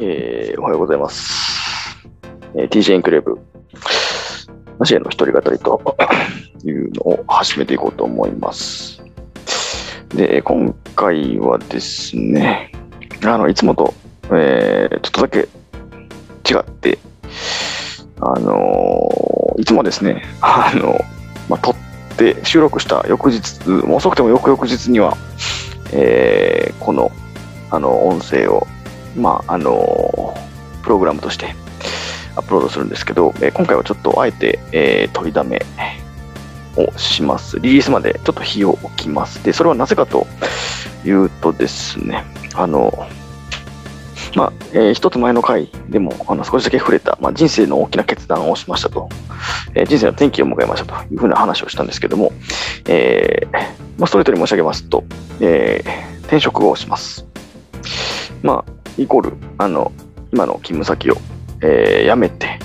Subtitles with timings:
[0.00, 1.96] えー、おはようございます。
[2.54, 3.38] えー TJ エンクレーブ、
[4.78, 5.96] マシエの一人語りと
[6.64, 9.02] いうのを始めていこうと思います。
[10.10, 12.72] で、今回はですね、
[13.24, 13.92] あの、いつもと、
[14.32, 15.38] えーちょっとだけ
[16.50, 16.98] 違って、
[18.20, 20.96] あのーいつもですね、あの、
[21.48, 21.74] まあ、撮っ
[22.16, 25.16] て収録した翌日、もう遅くても翌々日には、
[25.92, 27.10] えーこの、
[27.70, 28.66] あの、音声を
[29.18, 30.34] まあ、あの
[30.82, 31.54] プログラムとして
[32.36, 35.60] アップロードするんですけど、え今回はちょっとあえて、えー取りだめ
[36.76, 37.58] をします。
[37.58, 39.42] リリースまでちょっと日を置きます。
[39.44, 40.26] で、それはなぜかと
[41.04, 43.06] いうとですね、あの、
[44.36, 49.08] まあ、えー一つ前の回でもあの少しだけ触れた、まあ、人生の大きな決断をしましたと、
[49.74, 52.32] えー人生の転機を迎えましたというふうな話をしたんですけども、
[52.86, 53.52] えー
[53.98, 55.02] まあ、ストレートに申し上げますと、
[55.40, 55.82] え
[56.22, 57.26] 転職をします。
[58.42, 59.92] まあ、イコール、あの、
[60.32, 61.16] 今の勤務先を、
[61.62, 62.58] えー辞めて、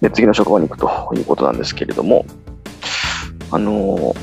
[0.00, 2.24] で、次の職場に行くということなんですけれども、
[3.50, 4.14] あのー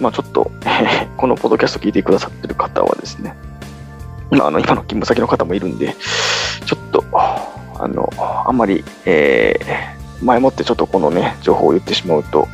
[0.00, 3.34] まあちょっと、え ーこのポッドキャスト聞いてくださってる方はですね、
[4.30, 5.94] まあ、あの、今の勤務先の方もいるんで、
[6.66, 8.12] ちょっと、あの、
[8.46, 12.48] あんまり、えー前もってちょっとこのね、情報を言ってしまうと、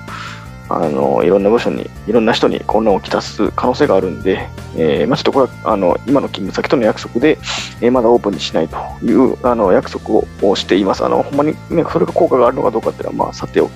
[0.73, 7.39] あの、いろんな部署に、いろんな人に混乱をきたす可能性があるんで、えーまあちょっとこれは、あの、今の勤務先との約束で、
[7.81, 11.05] えーまだオープンにしないというあの約束をしています。
[11.05, 13.71] あの、ほんまに、ね、それが効果があるのかどうかっていうのは、まあ、さておき、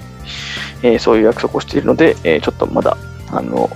[0.83, 2.97] えーそういう約束をしているので、えーちょっとまだ、
[3.33, 3.69] あの、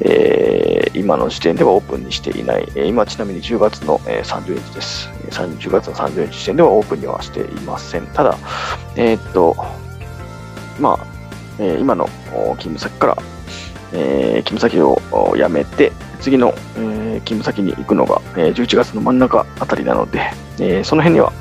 [0.00, 2.68] えー今の時点ではオープンにしていない。
[2.76, 5.08] えー今、ちなみに10月の、えー30日です。
[5.26, 8.06] えー30 10月の30日時点ではオープンにはしていません。
[8.08, 8.36] ただ、
[8.96, 9.56] えーっと、
[10.80, 11.13] まあ、
[11.58, 12.06] えー今の
[12.58, 13.16] 勤務先から、
[13.92, 15.00] えー勤務先を
[15.36, 20.20] 辞めて、次の、えー勤務先に行くのが、えー11月の真ん中あたりなので、
[20.58, 21.32] えーその辺には、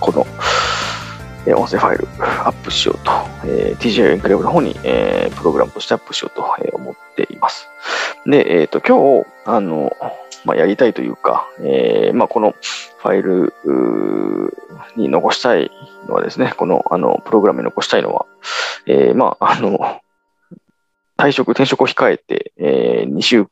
[0.00, 0.26] この、
[1.46, 3.10] えー音声ファイルアップしようと、
[3.44, 7.68] えー TJ エンクレーブの方に、えープログラムとしてアップしようと、思ってます。
[8.26, 9.92] で、えっ、と、今日、あの、
[10.44, 12.54] まあ、やりたいというか、えーまあ、この
[12.98, 13.54] ファイル
[14.96, 15.70] に残したい
[16.06, 18.26] のはですね、この、あの、プログラムに残したいのは、
[18.86, 20.00] えーまあ、あの、
[21.16, 23.46] 退職、転職を控えて、え2週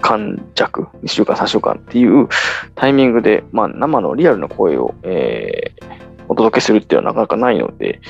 [0.00, 2.28] 間弱、2週間、3週間っていう
[2.74, 5.98] タイミングで、まあ、生のリアルな声を、えー
[6.30, 8.00] お届けするっていうのはなかなかないので、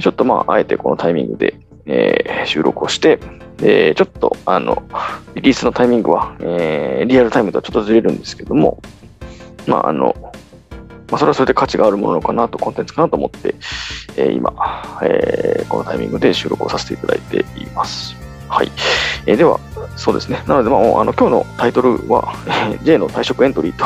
[0.00, 3.18] ちょっとまあ、あえてこのタイミングで、えー収録をして、
[3.58, 4.82] で、ちょっと、あの、
[5.34, 8.80] リリースのタイミングは、えーリアルタイムとはちょっとずれるんですけども、
[9.66, 10.14] まあ、あの、
[11.10, 13.54] まあ、それはそれで価値があるものかなと、コンテンツかなと思って、
[14.16, 14.52] えー今、
[15.02, 18.16] えーこのタイミングで収録をさせていただいています。
[18.48, 18.70] はい。
[19.26, 19.58] えーでは、
[19.96, 20.42] そうですね。
[20.46, 23.84] なので、まあ、あの今日のタイトルは、えー J の退職エントリーと、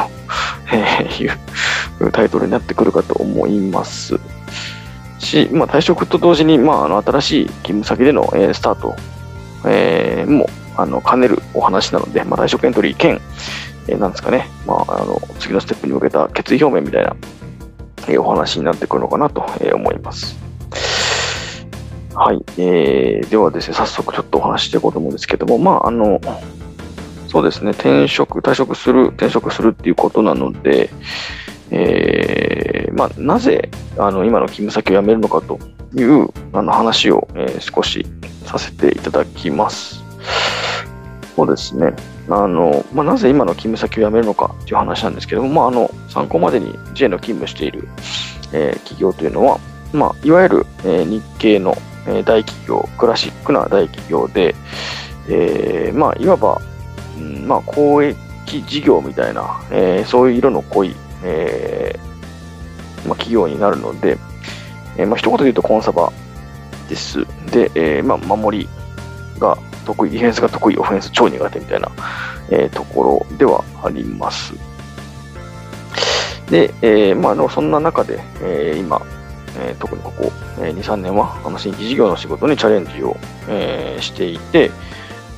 [2.04, 4.19] いうタイトルになってくるかと思います。
[5.19, 8.94] し、まあ、退職と同時に、まあ、あの新しい勤務先での、えースタート、
[9.67, 13.21] えーもあの兼ねるお話なので、まあ、退職エントリー兼、
[13.89, 17.17] えーなんですかね、まあ、あの次のステップに向けた決意表明みたいな、
[18.09, 20.37] えーお話になってくるのかなと、えー思います。
[22.15, 26.21] はい、えーではですね、早速ちょっとお話ししていこうと思うんですけども、まあ、あの、
[27.28, 30.91] そうですね、転職、退職する、転職するっていうことなので、
[31.71, 35.59] えーまあ、なぜあの今の勤務先を辞めるのかと
[35.94, 38.06] いうあの話を、えー少し
[38.44, 40.03] させていただきます。
[41.36, 41.94] そうですね。
[42.28, 47.88] あのまあ、なぜ今の勤務先を辞めるのかという話なんですけども、まあ、あの参考までに J の勤務している、
[48.53, 49.58] えー企業というのは、
[49.92, 51.76] まあ、いわゆる、えー日系の、
[52.06, 54.54] えー大企業、クラシックな大企業で、
[55.28, 56.60] えーまあ、いわば、
[57.19, 58.16] うんまあ、公益
[58.66, 64.19] 事業みたいな、えーそういう色の濃い、えーまあ、企業になるので、
[64.97, 66.12] えーまあ一言で言うとコンサバ
[66.88, 67.25] です。
[67.50, 68.69] で、えーまあ、守り
[69.38, 71.91] が得意、ディフェンスが得意、オフェンス超苦手みたいな、
[72.50, 74.54] えーところではあります。
[76.50, 79.00] で、えーまあ、のそんな中で、えー今、
[79.59, 83.16] えー特にここ、えー2、3年はあの新規事業の仕事にチャレンジを、
[83.48, 84.71] えーしていて、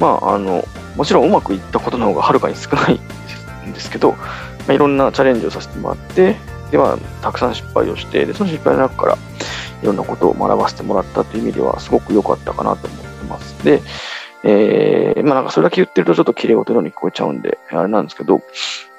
[0.01, 0.65] まあ、あの
[0.97, 3.01] もちろんうまくいったことの方がはるかに少ない
[3.69, 4.19] んですけど、ま
[4.69, 6.37] あ、いろんなチャレンジをさせてもらって、
[6.71, 9.19] では、たくさん失敗をして、でその失敗の中から
[9.85, 13.63] いろんなことを学ばせてもらったという意味では、すごく良かったかなと思ってます。
[13.63, 13.83] で、
[14.43, 18.41] えーまあなんかそれだけ言ってるとちょっと綺麗事のように聞こえちゃうんで、あれなんですけど、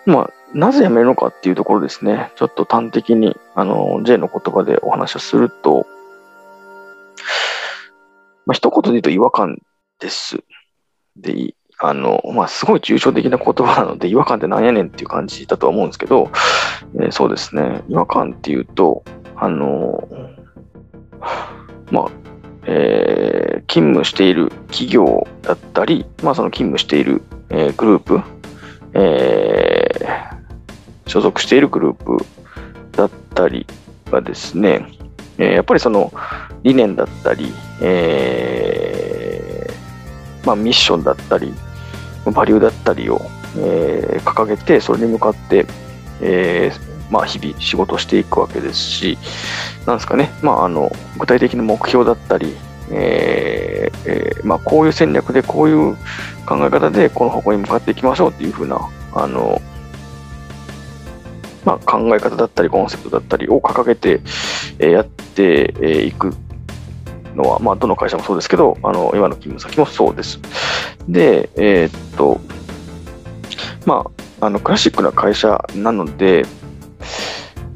[0.05, 5.87] まあ、なぜ辞めるのかっていうところですね、ちょっと端的に、あの、J の言葉でお話をすると、
[8.45, 9.57] まあ、一言で言うと違和感
[9.99, 10.43] です。
[11.17, 16.29] であの、まあ、すごい抽象的な言葉なので、違和感ってなんやねんっていう感じだと思うんですけど、
[16.95, 19.03] えー、そうですね、違和感っていうと、
[19.35, 20.07] あの、
[21.91, 22.11] まあ、
[22.65, 28.21] えー、勤務している企業だったり、まあ、その勤務している、えー、グループ、
[28.93, 32.25] えー、所属しているグループ
[32.93, 33.67] だったり
[34.11, 34.87] がですね、
[35.37, 36.11] えー、やっぱりその
[36.63, 41.53] 理念だったり、えーまあ、ミッションだったり、
[42.33, 43.21] バリューだったりを、
[43.57, 45.65] えー、掲げて、それに向かって、
[46.21, 49.17] えーまあ、日々仕事していくわけですし、
[49.85, 52.55] なんですかね、まあ、あの具体的な目標だったり、
[52.91, 55.95] えーえーまあ、こういう戦略でこういう
[56.45, 58.79] 考え方でこの方向に向かっていきましょうっていうふうな
[59.13, 59.61] あの、
[61.63, 64.21] まあ、考え方だったりコンセプトだったりを掲げて、
[64.79, 66.33] えー、やっていく
[67.35, 70.39] のは、まあ、どの会社もそうですけど、あの今の勤務先もそうです。
[71.07, 72.39] で、えー、っと、
[73.85, 74.05] ま
[74.41, 76.45] あ、あのクラシックな会社なので、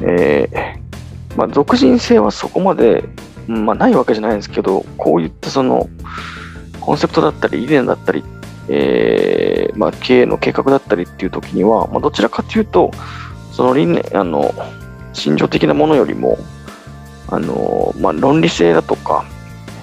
[0.01, 3.03] えーまあ、俗人性はそこまで
[3.49, 5.89] まあ、ないわけじゃないんですけど、こういったその、
[6.79, 8.23] コンセプトだったり、理念だったり、
[8.67, 12.91] えー、まあ、経営の計画だったりっていう時には、まあ、どちらかというと、
[13.51, 14.53] その理念、あの、
[15.13, 16.37] 心情的なものよりも、
[17.27, 19.25] あの、まあ、論理性だとか、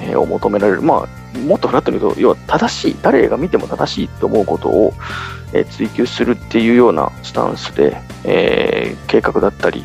[0.00, 0.82] え、を求められる。
[0.82, 4.94] まあ、もっとフラットに言うと、要は正しい、誰が見ても正しいと思うことを、
[5.52, 9.84] え、追求するっていうようなスタンスで、えー、計画だったり、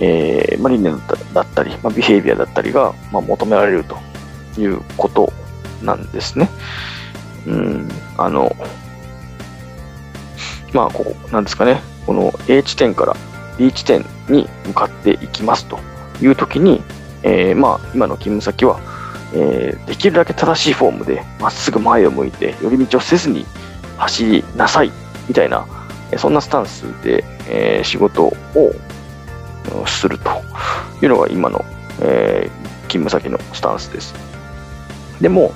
[0.00, 1.00] えーまあ、理念
[1.32, 3.96] だったり、まあ、ビヘイビアだったりが、まあ、求められると
[4.60, 5.32] いうこと
[5.82, 6.50] なんですね。
[7.46, 7.88] うん、
[8.18, 8.54] あの、
[10.72, 13.16] まあ、ここ、なんですかね、この A 地点から
[13.58, 15.78] B 地点に向かっていきますと
[16.20, 16.82] いうときに、
[17.22, 18.80] えー、まあ、今の勤務先は、
[19.38, 23.44] えー、できるだけ正しいフォームでまっすぐ前を向いて寄り道をせずに
[23.98, 24.90] 走りなさい
[25.28, 25.66] みたいな、
[26.16, 28.34] そんなスタンスで、えー、仕事を
[29.86, 30.30] すると
[31.02, 31.64] いうのが今の、
[32.00, 34.14] えー、勤務先のスタンスです。
[35.20, 35.52] でも、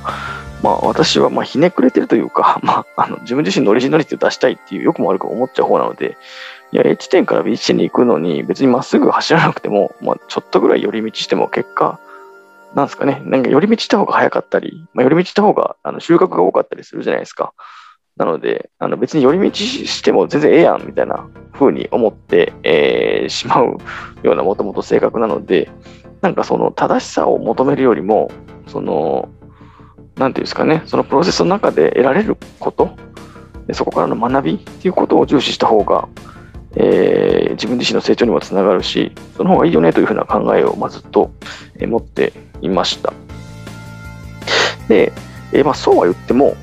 [0.63, 6.17] まあ、私はまひねくれてるというか、 まあ、あの自分自身のオリジナリティを出したいっていうよくも悪く思っちゃう方なので、
[6.73, 11.99] いや、A 地点から B 地点に行くのに別にまっすぐ走らなくても、まあ、ちょっとぐらい寄り道しても結果、
[12.75, 17.53] なんですかね、なんか寄り道した方が早かったり、まあ、寄り道した方があの収穫が多かったりするじゃないですか。
[18.17, 23.79] なので、あの別に寄り道しても全然ええやんみたいな風に思って、えー、しまう
[24.23, 25.71] ようなもともと性格なので、
[26.21, 28.31] なんかその正しさを求めるよりも、
[28.67, 29.31] その、
[30.17, 32.91] なんていうんですかね、そのプロセスの中で得られること、
[33.73, 36.09] そこからの学びっていうことを重視した方が、
[36.77, 41.33] えー、自分自身の成長にもつながるし、その方がいいよねというふうな考えを、まずっと、
[41.81, 43.13] 持っていました。
[44.89, 45.13] で、
[45.53, 46.57] え、まあ、そうは言っても、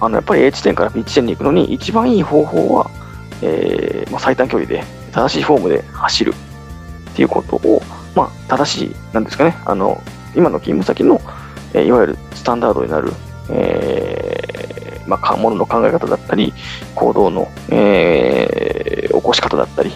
[0.00, 2.90] あのやっぱり A 地点から B 地点に行くのに一番いい方法は、
[3.42, 4.82] えーまあ、最短距離で
[5.12, 6.34] 正しいフォームで走る
[7.12, 7.82] っていうことを、
[8.14, 10.02] まあ、正しい、なんですかね、あの
[10.34, 11.20] 今の勤務先の、
[11.74, 13.12] えー、いわゆるスタンダードになる、
[13.50, 16.52] えーまあ、ものの考え方だったり、
[16.94, 19.90] 行動の、えー、起こし方だったり、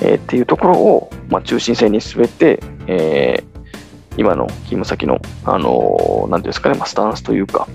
[0.00, 3.51] えー、っていうところを、まあ、中心線に据えて、えー、
[4.16, 7.66] 今の勤務先の、あの、なんていうんですかね、まあ、スタンスというか、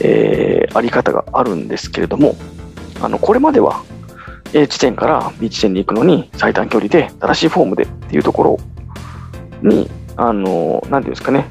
[0.00, 2.36] えー、あり方があるんですけれども、
[3.00, 3.82] あの、これまでは
[4.54, 8.58] A 地点から B 地点に行くのに最短距離で正しいフォームでっていうとこ
[9.62, 11.46] ろに、あの、なんていうんですかね、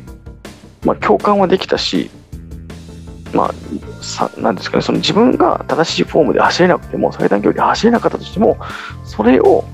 [0.85, 2.09] まあ、共感はできたし、
[3.33, 3.53] まあ、
[4.03, 8.57] さなんですかね、その自分が正しいフォームで走れなくても、最短距離で走れなかったとしても、
[9.03, 9.65] それを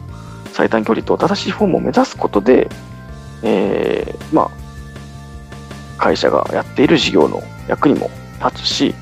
[0.53, 2.69] 最短距離と正しいフォームを目指すことで、
[3.43, 4.49] えー、まあ、
[5.97, 8.09] 会社がやっている事業の役にも
[8.43, 8.95] 立つし、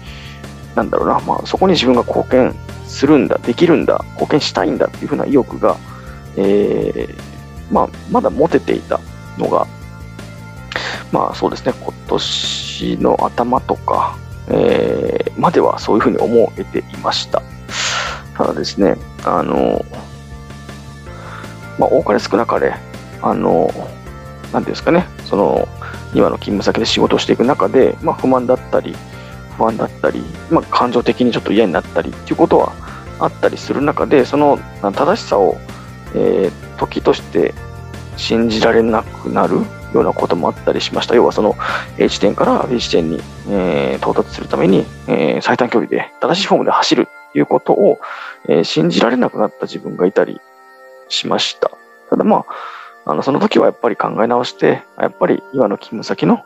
[0.75, 5.77] なんだろうな、まあ、そこに自分が貢献するんだ、できるんだ、貢献したいんだっていうふうな意欲が、
[6.35, 7.15] えー、
[7.71, 8.99] まあ、まだ持てていた
[9.37, 9.67] のが、
[11.11, 14.17] まあそうですね、今年の頭とか、
[14.49, 17.41] えー、まではそういうふうに思えていました。
[18.37, 19.83] ただですね、あの、
[21.79, 22.75] まあ、多かれ少なかれ、
[23.21, 23.69] あの、
[24.53, 25.67] なんですかね、その、
[26.13, 28.95] 今の勤務先で仕事をしていく中で、まあ、不満だったり、
[29.57, 32.73] 不安だったり、まあ、感情的にちょっと嫌になったりっていうことは
[33.19, 35.57] あったりする中で、その正しさを、
[36.13, 37.53] えー、時として
[38.15, 39.57] 信じられなくなる
[39.93, 41.15] ようなこともあったりしました。
[41.15, 41.55] 要はその
[41.97, 47.99] A 地点から B 地点に、えー、到達するために、えー、最短距離で正しいフォームで走るっていうことを、
[48.47, 50.39] えー、信じられなくなった自分がいたり
[51.09, 51.71] しました。
[52.09, 52.45] ただまあ、
[53.09, 56.43] あのその時はやっぱり考え直して、やっぱり今の勤務先の、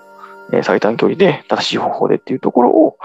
[0.53, 2.97] え最短距離で正しい方法でっていうところを、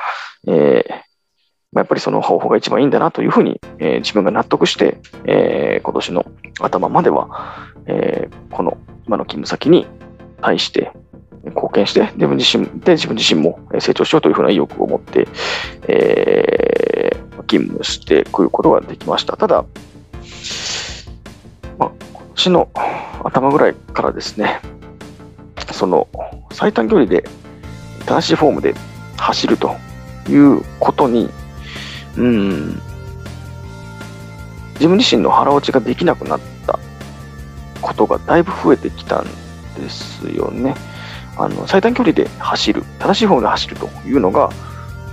[0.47, 6.27] えー、やっぱりその方法が一番いいんだなというふうに、えー、自分が納得して、えー、今年の
[6.61, 9.87] 頭までは、えー、この今の勤務先に
[10.43, 10.93] 対して
[11.45, 15.29] 貢献して、自分自身で自分自身も成長しようというふうな意欲を持って、
[15.89, 19.37] えー、勤務してくることができました。
[19.37, 19.65] ただ、
[21.79, 21.93] まあ、
[22.37, 22.69] 年の
[23.25, 24.61] 頭ぐらいからですね、
[25.73, 26.07] その
[26.53, 27.25] 最短距離で
[28.05, 28.75] 正しいフォームで
[29.17, 29.75] 走ると
[30.29, 31.31] いうことに、
[32.17, 32.81] うん、
[34.75, 36.79] 自分自身の腹落ちができなくなった
[37.81, 39.25] ことがだいぶ増えてきたん
[39.75, 40.75] ですよね。
[41.39, 44.51] あの最短距離で走る、正しいフォームで走るというのが、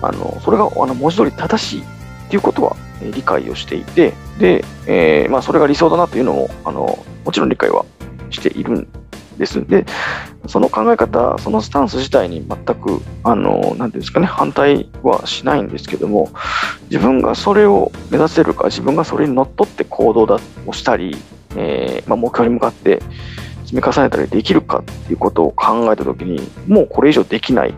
[0.01, 1.83] あのそれがあの文字通り正しい
[2.29, 2.75] ということは、
[3.11, 7.85] 理解をしていて、で、えー、まあ、それが理想だなというのをあのもちろん理解は
[8.29, 8.87] しているん
[9.37, 9.65] です。
[9.67, 9.85] で、
[10.47, 16.29] その考え方、そのスタンス自体に全く、あの、なていうんですかね、反対はしないんですけども、
[16.89, 21.17] 自分がそれを目指せるか、自分がそれにのっとって行動だをしたり、
[21.55, 23.01] えー、まあ、目標に向かって
[23.65, 27.73] 積み重ねたりできるかっていうことを考えたときに、もうこれ以上できない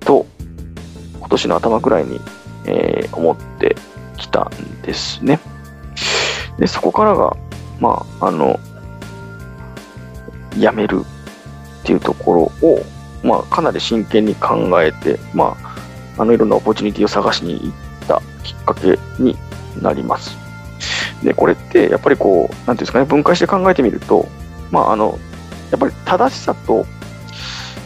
[0.00, 0.26] と、
[1.18, 2.20] 今年の頭ぐらいに、
[2.66, 3.76] えー、思って
[4.22, 5.40] きたんですね。
[6.58, 7.36] で、そこからが、
[7.80, 8.58] まあ、あの、
[10.58, 11.04] やめる
[11.82, 12.84] っていうところを、
[13.22, 15.56] まあ、かなり真剣に考えて、ま
[16.16, 17.72] あ、あのいろんなオポチュニティを探しに行っ
[18.06, 19.36] たきっかけに
[19.80, 20.36] なります。
[21.22, 24.28] で、これってやっぱりこう、なんていうんですかね、分解して考えてみると、
[24.70, 25.18] まあ、あの、
[25.70, 26.86] やっぱり正しさと、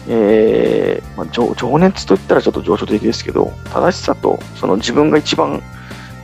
[0.09, 5.63] えーまあ、情情熱といったらちょっと情緒的ですけど、正しさとその自分が一番、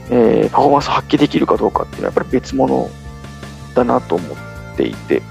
[0.09, 2.89] えー、パフォーマンス発揮できるかどうかっていうのはやっぱり別物
[3.73, 4.37] だなと思っ
[4.75, 5.21] ていて、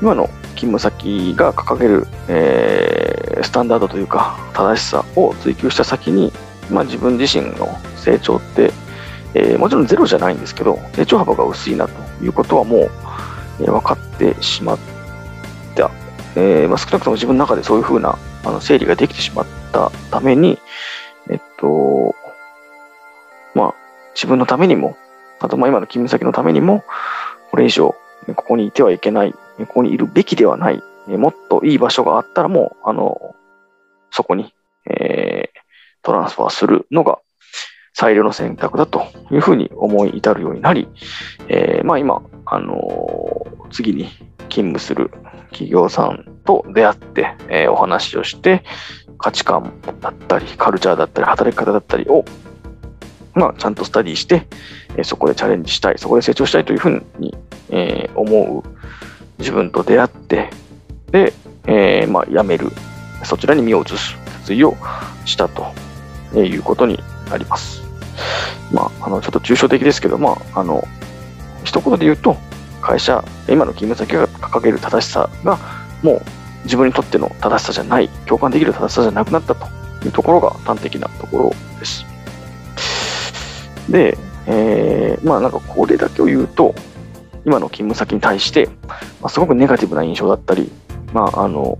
[0.00, 6.32] 今の勤務先が掲げる、えー、スタンダードというか正しさを追求した先に、
[6.70, 8.72] まあ、自分自身の成長って、
[9.34, 12.80] えー、もちろんゼロじゃないんですけど成長幅が薄いなということはもう、
[13.60, 14.78] えー、分かってしまっ
[15.74, 15.90] た、
[16.36, 20.58] えまあ、少なくとも自分の中でそういうふうなあの整理ができてしまったために、
[21.30, 22.14] えっと
[23.54, 23.74] まあ、
[24.14, 24.96] 自分のためにも
[25.40, 26.84] あとまあ今の勤務先のためにも
[27.50, 27.94] これ以上
[28.34, 33.34] ここにいてはいけないここにいるべきではない、もっといい場所があったらもう、あの、
[34.10, 34.52] そこに、
[34.90, 35.58] えー、
[36.02, 37.18] トランスファーするのが
[37.92, 40.88] 最良の選択だというふうに思い至るようになり、
[41.48, 44.06] えー、まあ今、あのー、次に
[44.48, 45.10] 勤務する
[45.50, 48.64] 企業さんと出会って、えー、お話をして、
[49.18, 52.24] 価値観だったり、カルチャーだったり、働き方だったりを、
[53.34, 54.46] まあ、ちゃんとスタディして、
[54.96, 57.34] えそこでチャレンジしたい、そこで成長したいというふうに、
[57.70, 58.68] え思う
[59.38, 60.50] 自分と出会って、
[61.10, 61.32] で、
[61.66, 62.70] えー、まあ、辞める、
[63.24, 64.76] そちらに身を移す決意を
[65.24, 65.72] したと
[66.38, 67.82] いうことになります。
[68.72, 70.86] まあ、あの、ちょっと抽象的ですけど、まあ、あの、
[71.64, 72.36] 一言で言うと、
[72.82, 75.58] 会社、今の勤務先が掲げる正しさが、
[76.02, 76.22] もう
[76.64, 79.66] 自分にとっての正しさじゃない、共感できる正しさじゃなくなったと
[80.04, 82.13] いうところが端的なところです。
[83.88, 86.74] で、えー、まあなんかこれだけを言うと、
[87.44, 88.68] 今の勤務先に対して、
[89.20, 90.70] まあ、すごくネガティブな印象だったり、
[91.12, 91.78] まあ、あの、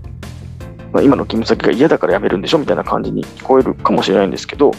[0.93, 4.71] まあ、今の勤務先が嫌だから辞めるんでしょみたいな感じに聞こえるかもしれないんですけど、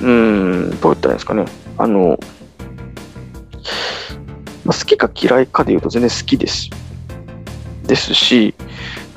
[0.00, 1.44] うん、どう言ったらいいんですかね。
[1.78, 2.18] あの、
[4.64, 6.70] まあ、好きか嫌いかで言うと全然好きです。
[7.82, 8.54] ですし、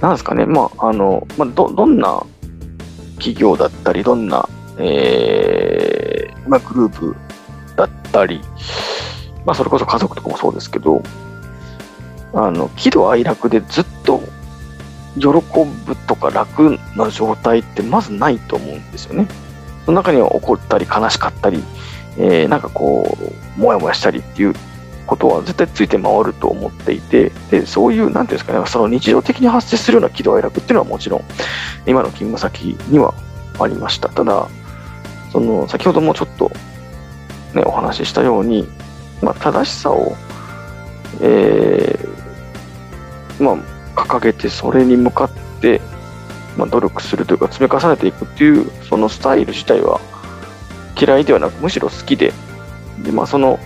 [0.01, 2.23] なんですかね、まあ、あの、まあ、ど、どんな
[3.15, 7.15] 企業だったり、どんな、えー、まあ、グループ
[7.77, 8.41] だったり、
[9.45, 11.01] まあ、それこそ家族とかもそうですけど、
[12.33, 14.21] あの、喜怒哀楽でずっと
[15.17, 19.27] 喜ぶとか楽な状態ってまずないと思うんですよね。
[19.85, 21.63] その中には怒ったり悲しかったり、
[22.17, 23.17] えー、なんかこ
[23.57, 24.53] う、もやもやしたりっていう
[25.05, 31.23] ことは絶対ついて回ると思っていて、で、そういう、なんていうんですかね、その日常的に発生するような喜怒哀楽っていうのはもちろん、
[31.85, 33.13] 今の勤務先には
[33.59, 34.09] ありました。
[34.09, 34.47] ただ、
[35.31, 36.51] その、先ほどもちょっと
[37.57, 38.67] ね、お話ししたように、
[39.21, 40.15] まあ、正しさを、
[41.21, 43.57] えー、まあ、
[43.95, 45.81] 掲げてそれに向かって、
[46.55, 49.99] まあ、努力するというか積み重ねていくっていうそのスタイル自体は
[50.99, 52.31] 嫌いではなくむしろ好きで
[53.03, 53.59] で、まあ、その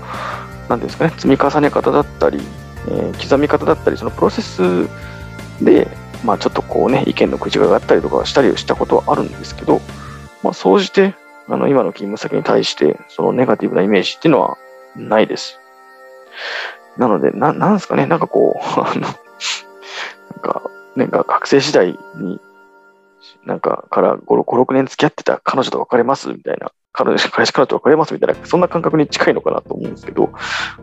[0.69, 2.39] 何ですかね積み重ね方だったり、
[2.87, 4.87] えー、刻み方だったりそのプロセス
[5.61, 5.87] で、
[6.23, 9.81] まあ、ちょっとこうね意見の口が上がったりとかしたりしたことはあるんですけど、
[10.43, 11.15] まあ、総じて
[11.47, 14.57] あの今の勤務先に対してそのネガティブなイメージっていうのは
[14.95, 15.59] ないです。
[16.97, 19.13] なので、な、なんですかね、なんかこう、 あの、なん
[20.41, 20.61] か、
[20.95, 22.39] ね、学生時代に、
[23.45, 30.31] なんかから5、6年付き合ってた彼女と別れますみたいな、彼女、彼氏彼女と別れますみたいな、そんな感覚に近いのかなと思うんですけど、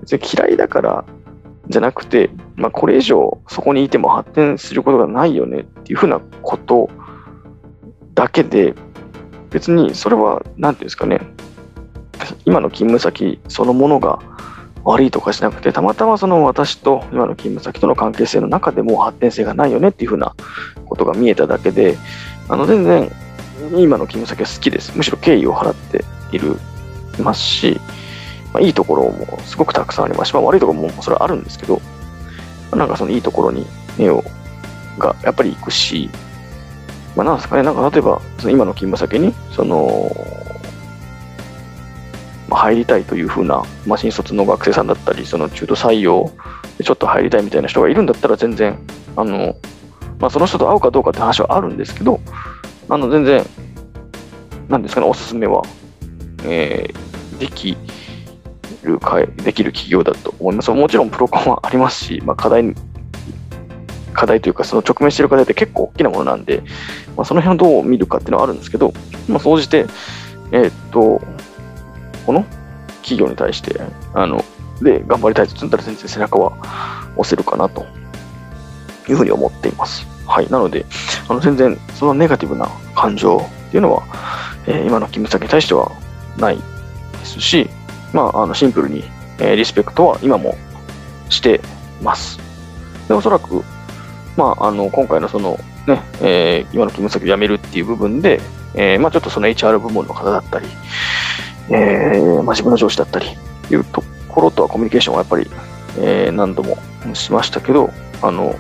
[0.00, 1.05] 別に嫌いだから
[1.69, 6.88] じゃなくて、まあ、これ以上そこにいても発展することがないよねっていうふうなこと
[8.15, 8.75] だけで、
[9.50, 11.21] 別にそれは、なんていうんですかね、
[12.45, 14.19] 今の勤務先そのものが
[14.85, 20.35] 悪いとかしなくて、たまたまその私と今の勤務先との関係性の中でも発展性がないよねっていうふうな
[20.87, 21.97] ことが見えただけで、
[22.49, 23.11] あの全然
[23.76, 24.97] 今の勤務先は好きです。
[24.97, 26.57] むしろ敬意を払っている
[27.23, 27.81] ますし、
[28.52, 31.81] まあ、いいところもすごくたくさんありますし、まあ、悪いところもそれはあるんですけど、
[32.71, 33.67] まあ、なんかそのいいところに
[33.99, 34.25] 目を
[34.99, 36.11] がやっぱり行くし、
[37.19, 40.09] まあ、なんですかね、なんか例えばその今の勤務先に、その、
[42.49, 46.31] まあ、入りたいというふうな、まあ、新卒の学生さんだったり、その中途採用
[46.79, 48.79] でちょっと入りたいみたいな人がいるんだったら全然、
[49.17, 49.57] あの、
[50.21, 52.21] まあ、その人と会うかどうかって話はあるんですけど、
[52.89, 53.45] あの、全然、
[54.69, 55.65] なんですかね、おすすめは、
[56.45, 57.77] えー、でき
[58.85, 60.71] るか、できる企業だと思います。
[60.71, 62.77] もちろんプロコンはありますし、まあ、課題、
[64.19, 66.65] 課題というか、その直面している課題って結構大きなものなんで、
[67.17, 68.93] まあ、その辺をどう見るかっていうのはあるんですけど、
[69.29, 69.87] まあ、総じて、
[70.51, 71.23] えー、っと、
[72.27, 72.45] この
[73.03, 73.81] 企業に対して、
[74.15, 74.45] あの、
[74.83, 76.53] で、頑張りたいと積んだら全然背中は
[77.17, 77.87] 押せるかなと
[79.09, 80.05] いうふうに思っています。
[80.27, 80.51] はい。
[80.51, 80.85] なので、
[81.29, 84.03] あの全然そのネガティブな感情っていうのは、
[84.67, 85.93] えー、今の勤務先に対しては
[86.37, 86.63] ないで
[87.25, 87.71] すし、
[88.13, 89.05] まあ、あのシンプルに、
[89.39, 90.57] えー、リスペクトは今も
[91.29, 91.61] して
[92.03, 92.41] ます。
[93.07, 93.63] で、おそらく、
[94.38, 98.40] まあ、あの今回のその、ね、えー、今の勤務先を辞めるっていう部分で、
[98.75, 100.68] えー、まあ、ちょっとその HR 部門の方だったり、
[101.71, 105.50] えーまあ、自分の上司だったりいうところとはコミュニケーションはやっぱり、
[105.99, 106.78] えー、何度も
[107.14, 107.90] しましたけど、
[108.23, 108.54] あの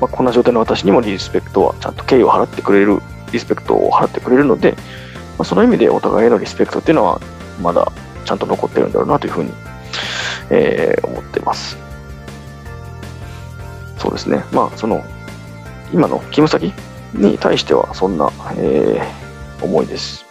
[0.00, 3.00] まあ、こんな状態の私にもリスペクトはちゃんと敬意を払ってくれる、
[3.32, 4.78] リスペクトを払ってくれるので、ま
[5.40, 7.20] あ、その意味でお互いへのリスペクトっていうのは
[7.60, 7.90] まだ
[8.24, 9.50] ちゃんと残ってるんだろうなというふうに、
[10.50, 11.91] えー、思ってます。
[14.02, 14.44] そうですね。
[14.50, 15.04] まあ、その、
[15.92, 16.74] 今の勤務先
[17.14, 20.26] に対してはそんな、えー、思いです。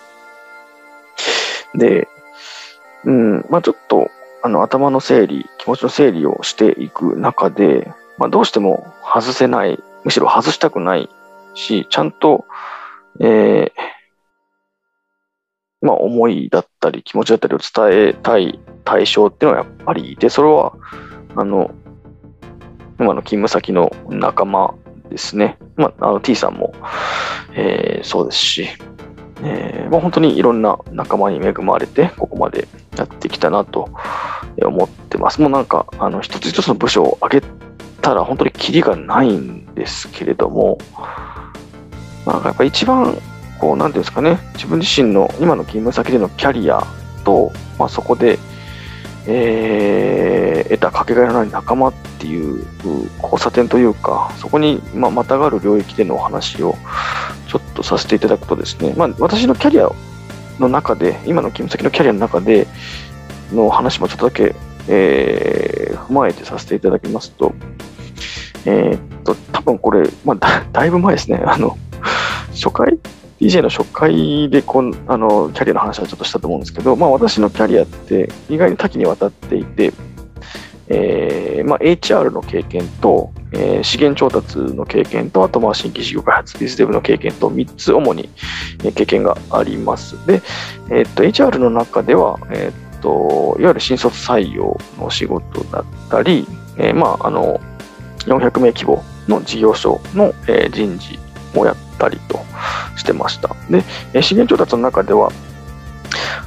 [1.74, 2.10] で、
[3.06, 4.12] うん、まあちょっと、
[4.44, 11.10] あの、頭の整理、気持ちの整理をしていく中で、まあ、どうしても外せない、むしろ外したくない
[11.54, 12.44] し、ちゃんと、
[13.22, 13.72] えー、
[15.80, 20.74] まあ、思いだったり気持ちだったりを伝えたい対象っていうのはやっぱりいて、それは、
[21.38, 21.72] あの、
[23.02, 24.76] 今の勤務先の仲間
[25.10, 25.58] ですね。
[25.76, 26.72] まあ、の T さんも、
[27.56, 28.68] えー、そうですし、
[29.44, 33.90] えー、まあ、本当にいろんな仲間に恵まれて、ここまでやってきたなと
[34.64, 35.42] 思ってます。
[35.42, 37.48] もうなんか、あの、一つ一つの部署を上げ
[38.04, 40.78] たら本当にキリがないんですけれども、
[42.28, 43.18] なんかやっぱ一番、
[43.60, 46.84] こう、なんていうんですかね、自分自身の今の勤務先でのキャリア
[47.24, 48.38] と、まあ、そこで、
[49.28, 52.66] えー、得たかけがえのない仲間っていう
[53.22, 56.76] 交差点というか、そこに、まあ、またがる領域でのお話を
[57.48, 59.90] ちょっとさせていただくとですね、まあ、私のキャリア
[60.60, 62.68] の中で、今の勤務先のキャリアの中で
[63.52, 64.56] の話もちょっとだけ、
[64.88, 67.54] えー、踏まえてさせていただきますと、
[68.66, 71.78] えー、っと、多分これ、まあだ、だいぶ前ですね、あの、
[72.52, 72.98] 初回
[73.42, 79.92] DJ の初回でこんあのキャリアの話はちょっとしたと思うんですけど、まあ、私のキャリアって意外に多岐にわたっていて、
[80.90, 88.30] えーまあ、HR の経験と、えー、資源調達の経験と、あとまあ新規事業開発、ビズデブの経験と3つ主に
[88.94, 90.24] 経験があります。
[90.28, 90.44] で、
[90.92, 96.46] えー、っと HR の中では、えー、っといわゆる新卒採用の仕事だったり、
[96.78, 97.60] えー、まああの
[98.20, 101.18] 400名規模の事業所の、えー、人事
[101.56, 102.44] をやってたりと
[102.96, 103.56] してました。
[104.12, 105.32] で、資源調達の中では、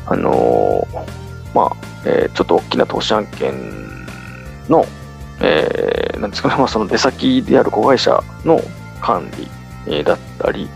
[0.07, 3.55] あのー、まあ、えー、ちょっと大きな投資案件
[4.69, 4.85] の、
[5.40, 8.61] えー、なんですかね、 まあ、その出先である子会社の
[9.01, 9.49] 管理、
[9.87, 10.69] えー、だったり、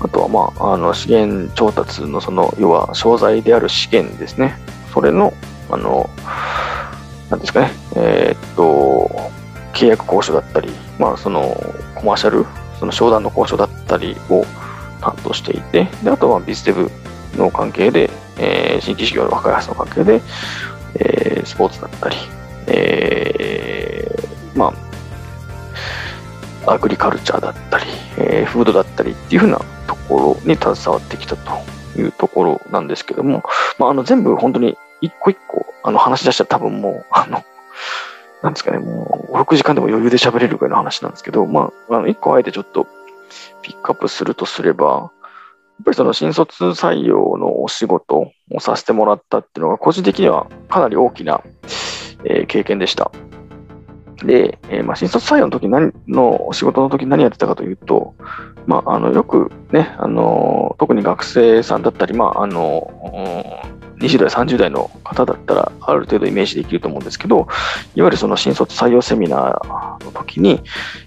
[0.00, 4.56] あとは、まあ、あの資源調達のその、要は商材である資源ですね。
[4.92, 5.32] それの、
[5.70, 6.08] あの、
[7.30, 9.10] なんですかね、えー、っと、
[9.72, 11.42] 契約交渉だったり、まあ、その
[11.96, 12.46] コマーシャル、
[12.78, 14.44] その商談の交渉だったりを
[15.00, 16.90] 担当していて、であとはビズデブ
[17.36, 20.20] の関係で、えー、新規事業の開発の関係で、
[20.96, 22.16] えー、スポーツだったり、
[22.66, 24.72] えー、ま
[26.66, 27.84] あ、アグリカルチャーだったり、
[28.18, 31.52] えー、フードだったりっていうふうなところに携わってきたと
[31.98, 33.42] いうところなんですけども、
[33.78, 37.44] まあ、あの全部本当に一個一個あの話し出したら多分もう、あの、
[38.42, 42.86] なんですかね、もう、5、6時間でも余裕で喋れるぐらいの話なんですけど、まあ、あの、一個あえてちょっと、
[43.62, 51.42] ピックアップするとすれば、やっぱりその新卒採用のお仕事をさせてもらったっていうのが、個人的にはかなり大きな、
[52.24, 53.10] えー、経験でした。
[54.24, 58.14] で、えー、まあ、新卒採用の時何の仕事の時何やってたかというと、
[58.66, 62.90] まあ、あのよくね、あの特に学生さんだったり、まああの
[63.98, 67.48] 20代、30代の方だったらある程度イメージできると思うんですけど、
[67.94, 70.62] いわゆるその新卒採用セミナーの時に、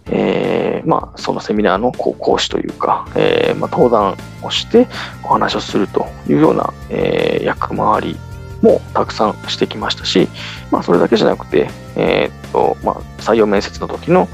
[0.07, 4.87] えー、まあ、そのセミナーの講師というか、えー、まあ、登壇をして
[5.23, 8.17] お話をするというような、えー、役回り
[8.61, 10.27] もたくさんしてきましたし、
[10.71, 14.27] まあ、それだけじゃなくて、えー、っとまあ、採用面接の時の、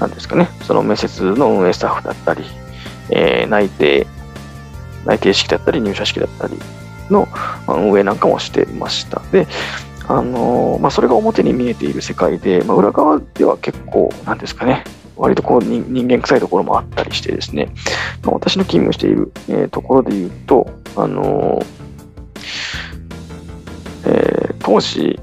[0.00, 2.44] なんですかね、その面接の運営スタッフだったり、
[3.10, 4.06] えー、内定、
[5.04, 6.54] 内定式だったり、入社式だったり
[7.10, 7.28] の
[7.68, 9.22] 運営なんかもしてました。
[9.32, 9.46] で、
[10.06, 14.84] あの、まあ、それが表に見えている世界で、まあ、裏側では結構、なんですかね、
[15.16, 17.68] 割とこう人間臭いところもあったりしてですね、
[18.22, 21.84] まあ、私の勤務している、えー、ところで言うと、あのー
[24.06, 25.18] えー、当時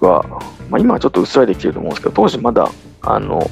[0.00, 0.24] は、
[0.70, 2.70] まあ、今はちょっと薄らいできてると思うんですけど、当時まだ、
[3.02, 3.48] あの、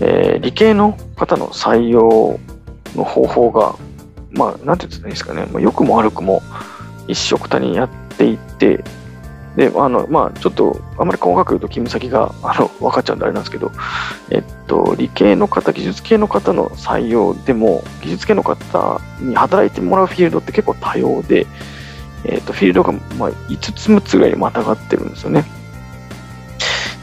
[0.00, 2.38] えー、理系の方の採用
[2.94, 3.76] の方法が、
[4.32, 6.42] まあ、なんて言ったらいいんですかね、まあ、良くも悪くも
[7.06, 8.84] 一緒くたにやっていて、
[9.56, 13.70] で、あの、まあ、ちょっと、あまり細かく言うと勤務先が、あの、分かっちゃうんであれなんですけど、
[14.30, 21.46] えっと、理系の方、技術系の方の採用でも、技術系の方に働いてもらうフィールドって結構多様で、
[22.24, 25.44] えっ、と、フィールドが、まあ、5つ、6つぐらいにまたがってるんですよね。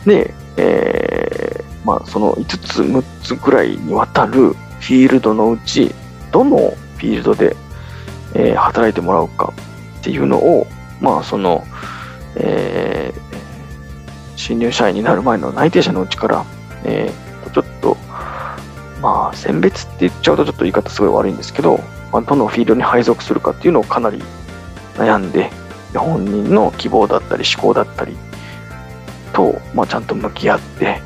[0.05, 5.93] で、えー、まあ、その5つ、6つぐらいにわたるフィールドのうち、
[6.31, 6.57] どの
[6.97, 7.55] フィールドで、
[8.33, 9.53] えー、働いてもらうか
[10.01, 10.67] っていうのを、
[10.99, 11.63] まあ、その、
[12.35, 16.45] えー、新入社員になる前の内定者のうちから、
[16.83, 17.95] えー、ちょっと、
[18.99, 21.79] まあ、選別って言っちゃうとちょっと言い方すごい悪いんですけど、
[22.11, 24.21] まあ、どのフィールドに配属するかっていうのをかなり
[24.95, 25.51] 悩んで、
[25.93, 28.17] 本人の希望だったり思考だったり
[29.33, 31.01] と、まあ、ちゃんと向き合って、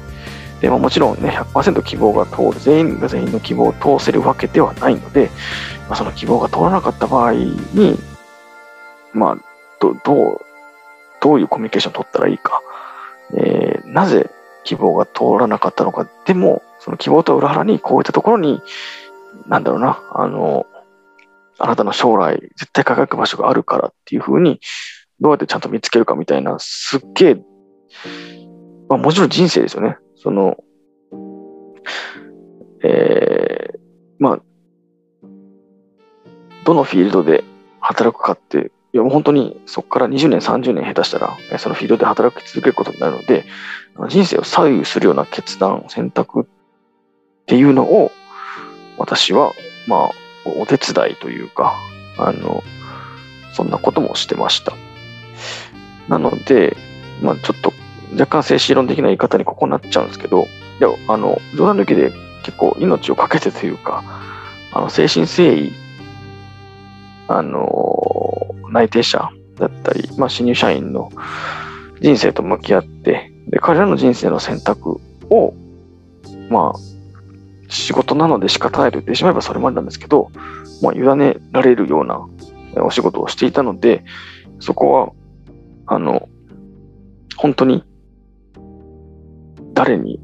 [0.62, 5.30] でまあ、もちろんね、100%希望が通る、全員が全員の希望を通せるわけではないので、
[5.90, 8.00] まあ、その希望が通らなかった場合に、
[9.16, 9.38] まあ、
[9.80, 10.42] どどう、
[11.22, 12.62] どういうコミュニケーションを取ったらいいか、
[13.34, 14.30] えー、なぜ
[14.64, 18.62] 希望が通らなかったのか、でも、その希望とは裏腹にこういったところに、
[19.48, 20.66] なんだろうな、あの、
[21.58, 24.60] あなたの将来絶対輝く場所があるからっていうふうに、
[25.22, 27.36] どうやってちゃんと見つけるかみたいな、すっげえ、
[28.90, 29.98] まあもちろん人生ですよね。
[30.18, 30.58] その、
[32.84, 33.78] えー、
[34.20, 34.40] まあ、
[36.66, 37.44] どのフィールドで
[37.80, 43.44] 働くかって、いやもう本当にそこから20年、30年下手したら、そのフィードで働き続けることになるので、
[44.08, 46.46] 人生を左右するような決断、選択っ
[47.46, 48.14] ていうのを、
[48.98, 49.52] 私は、
[49.86, 50.12] まあ、
[50.46, 51.76] お手伝いというか、
[52.18, 52.64] あの、
[53.52, 54.72] そんなこともしてました。
[56.08, 56.78] なので、
[57.22, 57.74] まあちょっと
[58.14, 60.48] 若干精神論的な言い方にここになっちゃうんですけど、
[60.80, 64.06] でも、あの、冗談抜きで結構命を懸けてというか、
[64.72, 65.74] あの、精神誠意、
[67.28, 71.12] あの、内定者だったり、まあ新入社員の
[72.02, 75.00] 人生と向き合って、で、彼らの人生の選択
[75.30, 75.54] を、
[76.50, 76.80] まあ、
[77.70, 80.32] 仕事なので仕方ないと言ってしまえばそれまでなんですけど、
[80.82, 82.28] まあ、委ねられるような
[82.84, 84.04] お仕事をしていたので、
[84.60, 85.12] そこは、
[85.88, 86.28] あの、
[87.38, 87.84] 本当に
[89.74, 90.20] 誰に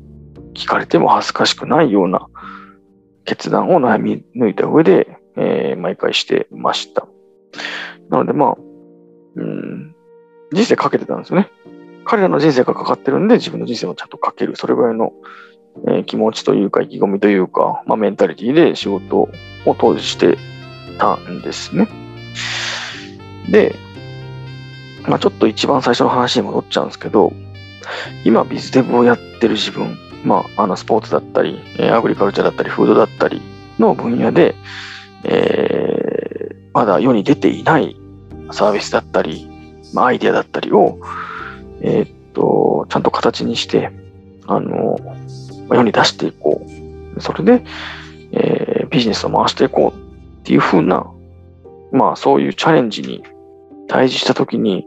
[0.54, 2.28] 聞かれても恥ずかしくないような
[3.26, 7.08] 決断を悩み抜いた上で、えー、毎回してました。
[8.10, 8.56] なのでまあ、
[9.36, 9.96] うん、
[10.52, 11.50] 人生かけてたんですよね。
[12.04, 14.56] 彼らの人生がかかってるんで、自分の人生もちゃんとかける。
[14.56, 15.14] それぐらいの
[15.88, 19.30] えー、気持ちというか意気込みというか、まあ、メンタリティで仕事を
[19.78, 20.38] 当時して
[20.98, 21.88] たんですね。
[23.50, 23.76] で、
[25.08, 27.34] まあ、ちょっと一番最初の話に戻っちゃうんですけど、
[28.24, 31.60] 今ビズデブをやってる自分、まあ、あのスポーツだったり、
[31.92, 33.42] アグリカルチャーだったり、フードだったり
[33.80, 34.56] の分野で、
[35.24, 36.01] えー、
[36.74, 37.98] まだ世に出ていない
[38.52, 39.50] サービスだったり、
[39.94, 41.00] まあ、アイデアだったりを、
[41.82, 43.92] えー、っと、ちゃんと形にして、
[44.48, 44.98] あの、
[45.70, 46.66] 世に出していこ
[47.16, 47.22] う。
[47.22, 47.64] それで、
[48.32, 50.00] えー、ビジネスを回していこう
[50.42, 51.06] っていうふうな、
[51.92, 53.24] まあそういうチャレンジに
[53.88, 54.86] 対峙したときに、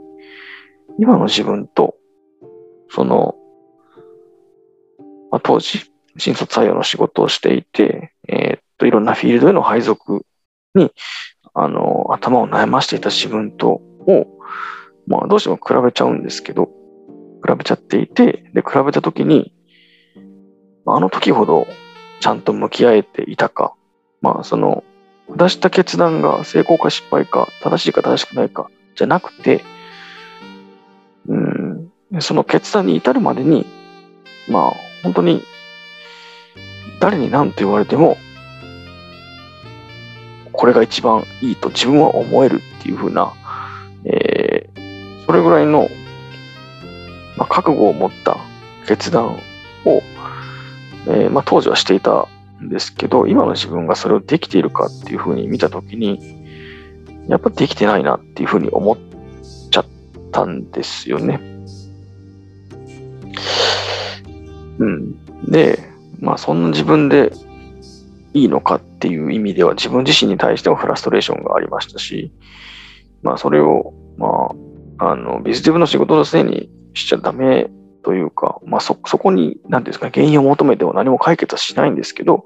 [0.98, 1.96] 今の自分と、
[2.88, 3.34] その、
[5.30, 10.24] まあ、当時、新卒採用の仕事をしていて、えー、っと、いろんなフィールドへの配属
[10.74, 10.92] に、
[11.54, 14.26] あの、頭を悩ましていた自分とを、
[15.06, 16.66] まあどうしても比べちゃうんですけど、
[17.46, 19.54] 比べちゃっていて、で、比べたときに、
[20.86, 21.66] あの時ほど
[22.20, 23.74] ちゃんと向き合えていたか、
[24.20, 24.82] まあその、
[25.36, 29.62] 出した決断が成功か失敗か、正しいか正しくないか、じゃなくて、
[31.28, 31.90] うん、
[32.20, 33.64] その決断に至るまでに、
[34.48, 35.42] まあ本当に
[37.00, 38.16] 誰に何と言われても、
[40.56, 43.32] これが一番いいと自分は思えるっていうふうな、
[44.04, 45.88] えー、それぐらいの、
[47.36, 48.38] まあ、覚悟を持った
[48.86, 49.34] 決断
[49.84, 50.02] を、
[51.06, 52.28] えー、まあ、当時はしていた
[52.62, 56.44] んですけど、今の自分がそれをできているかっていうふうに見たときに、
[57.28, 58.98] やっぱできてないなっていうふうに思っ
[59.70, 59.86] ちゃっ
[60.30, 61.40] たんですよね。
[64.78, 65.44] うん。
[65.46, 65.78] で、
[66.20, 67.32] まあそんな自分で
[68.34, 72.32] いいのかっていう意味では自分自身に対してもフラストレーションがありましたし、
[73.22, 74.50] まあそれを、ま
[74.98, 77.70] あ、あの、ビジティブの仕事のせいにしちゃダメ
[78.02, 82.44] というか、まあそ、そこに、何ですか、原因を求めても何も解決はしないんですけど、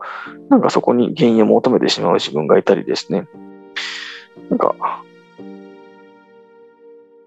[0.51, 3.27] なんかそこに原因を求めてしまう自分がいたりですね。
[4.51, 5.03] なんか、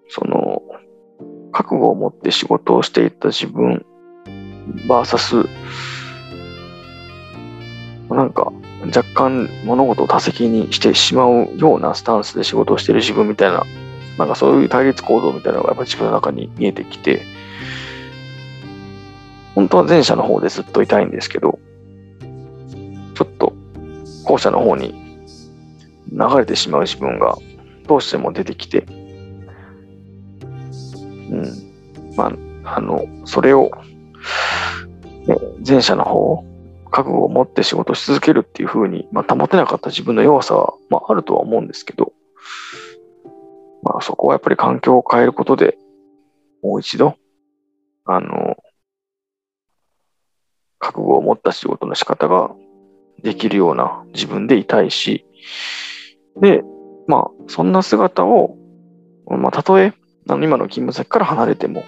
[0.08, 0.62] その、
[1.52, 3.86] 覚悟を持って仕事をしていた自分、
[4.88, 5.46] バーサス、
[8.16, 8.52] なんか
[8.86, 13.64] 若干物事を多責にしてしまうようなスタンスで仕事をしている自分みたいな、
[14.18, 17.24] なんかそういう対立行動みたいなのがやっぱ自分の中に見えてきて、
[19.56, 21.60] 本当は前者の方でずっといたいんですけど、
[23.16, 23.54] ちょっと
[24.24, 24.94] 後者の方に
[26.12, 27.38] 流れてしまう自分が
[27.88, 28.86] どうしても出てきて、
[31.30, 31.46] うん。
[32.16, 32.32] ま
[32.64, 33.72] あ、あの、それを、
[35.66, 36.44] 前者の方
[36.92, 42.14] 覚悟を持って仕事し続けるっていうふうに、まあ、保てなかった自分の弱さは、まあ、あるとは思うんですけど、
[43.84, 45.78] まあ、そこはやっぱり環境を変えることで
[46.62, 47.16] もう一度、
[48.06, 48.58] あの、
[50.80, 52.52] 覚悟を持った仕事の仕方が
[53.24, 55.26] できるような自分でいたいし、
[56.40, 56.64] で、
[57.08, 58.58] まあ、そんな姿を、
[59.28, 59.94] まあ、たとえ、
[60.28, 61.84] あの今の勤務先から離れても、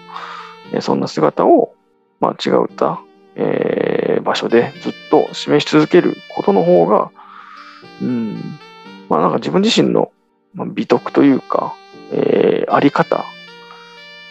[0.80, 1.74] そんな姿を、
[2.20, 3.00] まあ、違う歌、
[3.36, 3.83] えー、
[4.22, 7.10] 場所でずっと示し続けることの方が、
[8.02, 8.58] うん、
[9.08, 10.12] まあなんか自分自身の
[10.74, 11.74] 美徳というか、
[12.12, 13.24] えー、あり方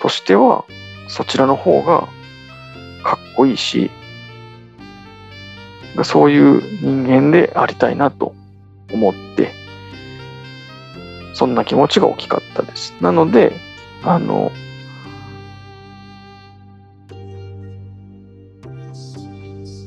[0.02, 0.66] としては、
[1.08, 2.08] そちらの方が
[3.04, 3.92] かっこいいし、
[6.04, 8.34] そういう人間でありたいなと
[8.92, 9.52] 思って、
[11.34, 12.94] そんな気持ちが大きかったです。
[13.02, 13.54] なので、
[14.04, 14.52] あの、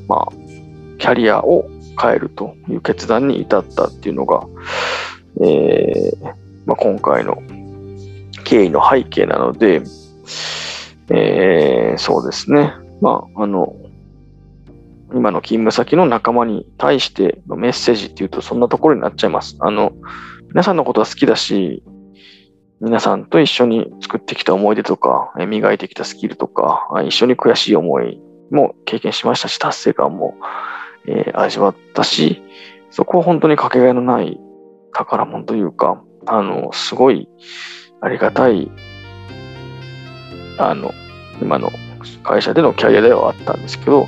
[0.07, 0.31] まあ、
[0.99, 4.45] キャリアを変えるという決断に至ったっていうのが、
[5.41, 6.23] えー
[6.65, 7.41] まあ、今回の
[8.43, 9.81] 経緯の背景なので、
[11.09, 12.73] えー、そうですね。
[13.01, 13.75] まあ、あの、
[15.13, 19.55] 今の勤務先の仲間に対してのメッセージっていうとそんなところになっちゃいます。
[19.59, 19.93] あの、
[20.49, 21.83] 皆さんのことは好きだし、
[22.79, 30.35] 皆さんと一緒に作ってきた思い出とか、磨いてきたスキルとか、一緒に悔しい思いも経験しましたし、達成感も、
[31.07, 32.41] えー、味わったし、
[32.89, 34.39] そこは本当にかけがえのない
[34.93, 37.27] 宝物というか、あの、すごい
[38.01, 38.71] ありがたい、
[40.57, 40.91] あの、
[41.41, 41.71] 今の
[42.23, 44.07] 会社でのキャリアではあったんですけど、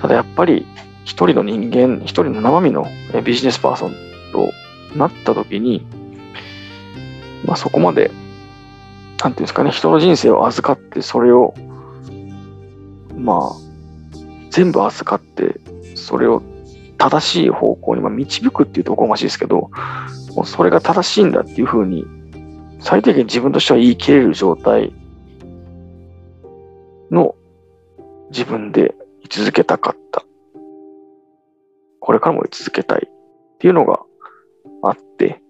[0.00, 0.66] ただやっぱり
[1.04, 2.86] 一人の人間、一人の生身の
[3.24, 3.94] ビジネスパーソン
[4.32, 4.52] と
[4.96, 5.86] なった時に、
[7.44, 8.10] まあそこまで、
[9.22, 11.54] なんていうんですかね、人の人生を預かってそれを、
[13.16, 13.71] まあ、
[14.52, 15.58] 全部預かって、
[15.96, 16.42] それを
[16.98, 19.70] 正しい方向に、導くっていうとおこましいですけど、
[20.36, 22.04] もうそれが正しいんだっていうふうに、
[22.78, 24.92] 最低限自分としては言い切れる状態
[27.10, 27.34] の
[28.30, 30.22] 自分で居続けたかった。
[32.00, 34.00] これからも居続けたいっていうのが
[34.82, 35.40] あって、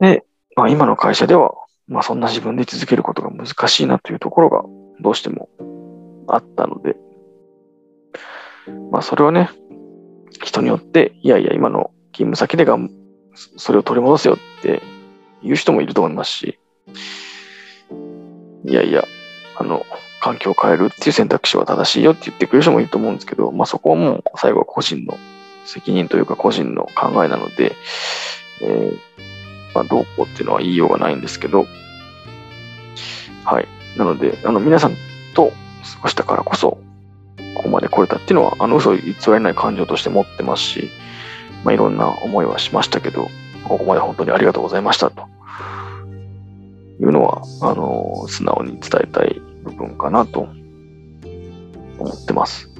[0.00, 1.54] で、まあ、今の会社では、
[1.86, 4.64] まあ、そんな自分で居続けることが難しいなというところが
[5.00, 5.48] どうしても
[6.26, 6.96] あったので、
[8.90, 9.50] まあそれはね、
[10.42, 12.78] 人によって、いやいや、今の勤務先でが
[13.56, 14.82] それを取り戻すよって
[15.42, 16.58] 言う人もいると思いますし、
[18.64, 19.04] いやいや、
[19.56, 19.84] あの、
[20.20, 25.16] 環境を変えるっていう選択肢は正しいよって言ってくれる人もいると思うんですけど、まあそこはもう最後は個人の
[25.64, 27.76] 責任というか個人の考えなので、
[28.62, 28.98] えー、
[29.74, 31.66] まあどうこうっていうのは言いようがないんですけど、
[33.44, 33.68] はい。
[33.96, 34.96] なので、あの皆さん
[35.34, 35.52] と
[35.94, 36.78] 過ごしたからこそ、
[37.58, 40.90] ここまで来れたっていうのは、あの嘘を偽れない感情として持ってますし、
[41.64, 43.28] まあ、いろんな思いはしましたけど、
[43.64, 45.26] ここまで本当にありがとうございましたと
[47.00, 50.48] いうのは、あの、素直に伝えたい部分かなと
[51.98, 52.70] 思ってます。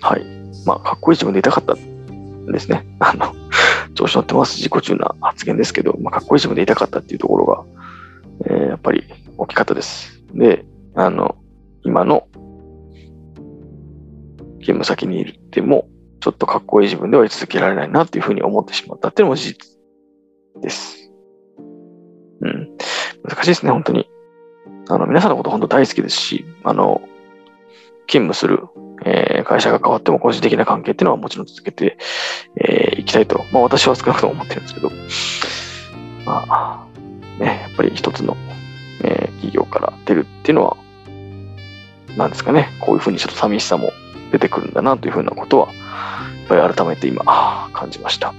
[0.00, 0.24] はい。
[0.64, 1.76] まあ、かっこいい自分でいたかったっ
[2.50, 2.84] ですね。
[2.98, 3.34] あの、
[3.94, 7.64] 調子乗ってます自己中な発言ですけど、まあ、かっこいい自分でいたかったっていうところが、
[8.46, 9.04] えー、やっぱり
[9.36, 10.22] 大きかったです。
[10.34, 10.64] で、
[10.94, 11.36] あの、
[11.84, 12.26] 今の
[14.62, 15.88] 勤務先にいるっても、
[16.20, 19.68] ちょっとかっこいい自分では居続けられないなっていうふうに思ってしまったっていうのも事実
[20.62, 21.10] です。
[22.40, 22.68] うん。
[23.24, 24.08] 難しいですね、本当に。
[24.88, 27.02] あの、皆さんのこと本当大好きですし、あの、
[28.06, 28.60] 勤務する、
[29.04, 31.90] えー、会社が変わっても個人的な関係っていうのはもちろん続けてい、
[32.64, 34.90] えー、きたいと、まあ私は少なくとも思ってるんですけど、
[36.24, 36.86] まあ、
[37.38, 38.36] ね、やっぱり一つの、
[39.02, 40.76] えー、企業から出るっていうのは、
[42.16, 43.90] なんですかね、こういうふうにちょっと寂しさも
[44.32, 45.72] 出てくるんだなというふうなことは、や
[46.44, 48.34] っぱり改めて今、感じました。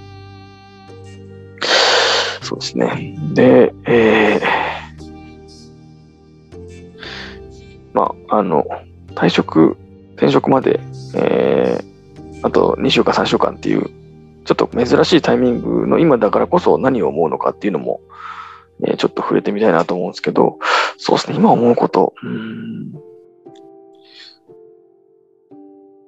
[2.42, 3.16] そうですね。
[3.32, 4.42] で、えー、
[7.94, 8.66] まあ、あの、
[9.14, 9.76] 退職、
[10.16, 10.80] 転職まで、
[11.14, 13.88] えー、あと2週間、3週間っていう、
[14.44, 18.00] ちょっと珍しいタイミングの今だからこそ何を思うのかっていうのも、
[18.84, 20.58] えー、ちょっと触れてみたいなと思うんですけど、
[20.98, 23.13] そうですね、今思うこと、うん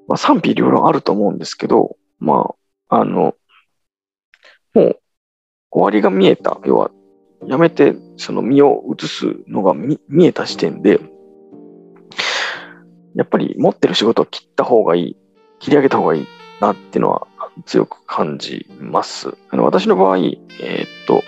[0.09, 2.55] まあ、賛否両論あると思うんですけど、ま
[2.89, 3.35] あ、あの、
[4.75, 5.01] もう
[5.71, 6.91] 終わりが見えた、要は、
[7.47, 11.01] やめてその身を移すのが見見えた時点で、
[13.15, 15.17] やっぱり持ってる仕事を切った方がいい、
[15.59, 16.27] 切り上げた方がいい
[16.61, 17.27] なっていうのは
[17.67, 19.37] 強く感じます。
[19.51, 21.23] あの私の場合、えー、っと、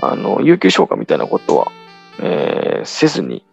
[0.00, 1.72] あの、有給消化みたいなことは、
[2.20, 3.44] えー、せずに、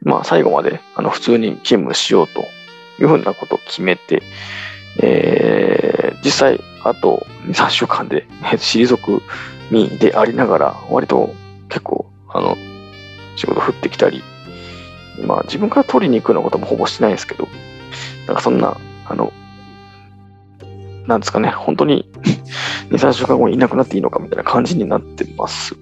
[0.00, 2.44] まあ最後まであの普通に勤務しようと
[3.00, 4.22] いうふうなことを決めて、
[4.98, 9.22] えー、実際、あと2、3週間で 退く
[9.70, 11.34] 身でありながら、割と
[11.68, 12.56] 結構、あの、
[13.36, 14.22] 仕事降ってきたり、
[15.26, 17.48] まあ自分から取りに行くようなこともほぼしてないんですけど、
[18.26, 19.32] なんかそんな、あの、
[21.06, 22.10] なんですかね、本当に
[22.90, 25.76] 2、3週間後にいなくなっていいのかみたいな感じになってます。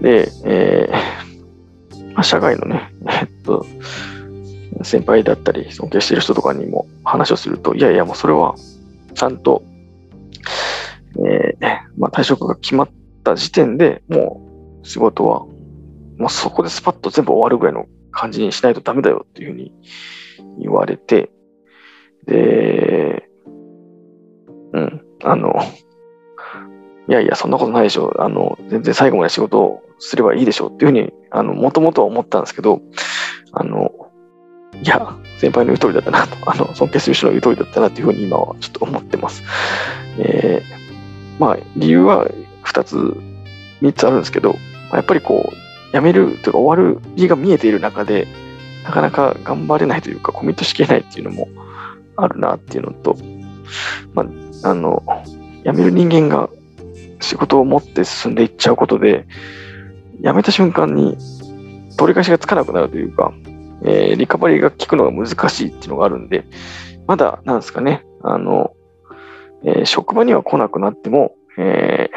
[0.00, 3.66] で、えー、社外のね、えっと、
[4.82, 8.54] 先輩だったり、尊敬している人とかにも話をすると、いやいや、もうそれは、
[9.14, 9.62] ちゃんと、
[11.26, 12.90] えー、まあ、退職が決まっ
[13.24, 15.40] た時点でもう仕事は、
[16.18, 19.72] もうそこでスパッと全部終わるぐらいの感じにしないとダメだよっていうふうに
[20.58, 21.30] 言われて、
[22.26, 23.28] で、
[24.72, 25.54] うん、あの、
[27.08, 28.12] いやいや、そんなことないでしょ。
[28.18, 32.80] あの、全然最後まで仕事をすればいいでしょうっていうふうに、あの、もともとは思ったんですけど、
[33.52, 33.90] あの、
[34.82, 39.42] いや、先輩の言う通りだったなと、あの、尊敬する人の言う通りだったなというふうに今はちょっと思ってます。
[40.18, 42.28] えー、まあ、理由は
[42.64, 42.96] 2つ、
[43.82, 44.58] 3つあるんですけど、ま
[44.92, 48.26] あやっぱりこう、辞めるというか終わる日が見えている中で、
[48.84, 51.48] なかなか頑張れないというか、コミットしきれないっていうのも
[52.16, 53.16] あるなっていうのと、
[54.14, 54.24] ま
[54.62, 55.02] あ、あの、
[55.64, 56.48] 辞める人間が
[57.20, 59.26] 仕事を持って進んでいっちゃうことで、
[60.22, 61.16] 辞めた瞬間に
[61.96, 63.32] 取り返しがつかなくなるというか、
[63.84, 66.44] えー、リカバリーが効くのが難しいっていうのがあるんで、
[67.06, 68.72] まだ、なんですかね、あの、
[69.64, 72.10] えー、職場には来なくなっても、え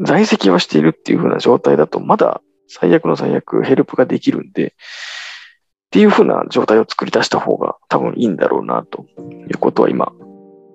[0.00, 9.06] ー、在籍はしているっていう風な状態だと、まだ最悪の最悪ヘルプができるんで、っていう風な状態を作り出した方が多分いいんだろうな、と
[9.48, 10.12] いうことは今、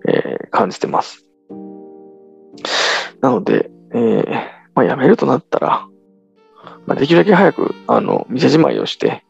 [0.07, 1.25] えー、感じてます。
[3.21, 4.25] なので、えー、
[4.75, 5.87] まあ、辞めるとなったら、
[6.85, 9.23] まあ、できるだけ早く、あの、店じまいをして、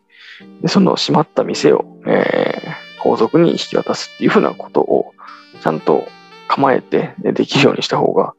[0.61, 5.13] でその閉まった店を、えー、皇族に引き渡すっていうふうなことを、
[5.61, 6.07] ちゃんと
[6.47, 8.33] 構えてできるようにした方が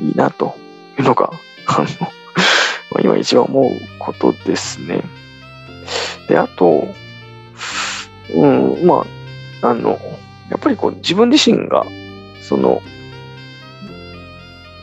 [0.00, 0.54] いいなと
[0.98, 1.30] いうのが、
[1.66, 1.84] あ
[2.94, 5.02] の、今一番思うことですね。
[6.28, 6.88] で、あと、
[8.34, 9.06] うん、ま
[9.62, 9.98] あ、あの、
[10.50, 11.84] やっぱりこう自分自身が、
[12.40, 12.82] その、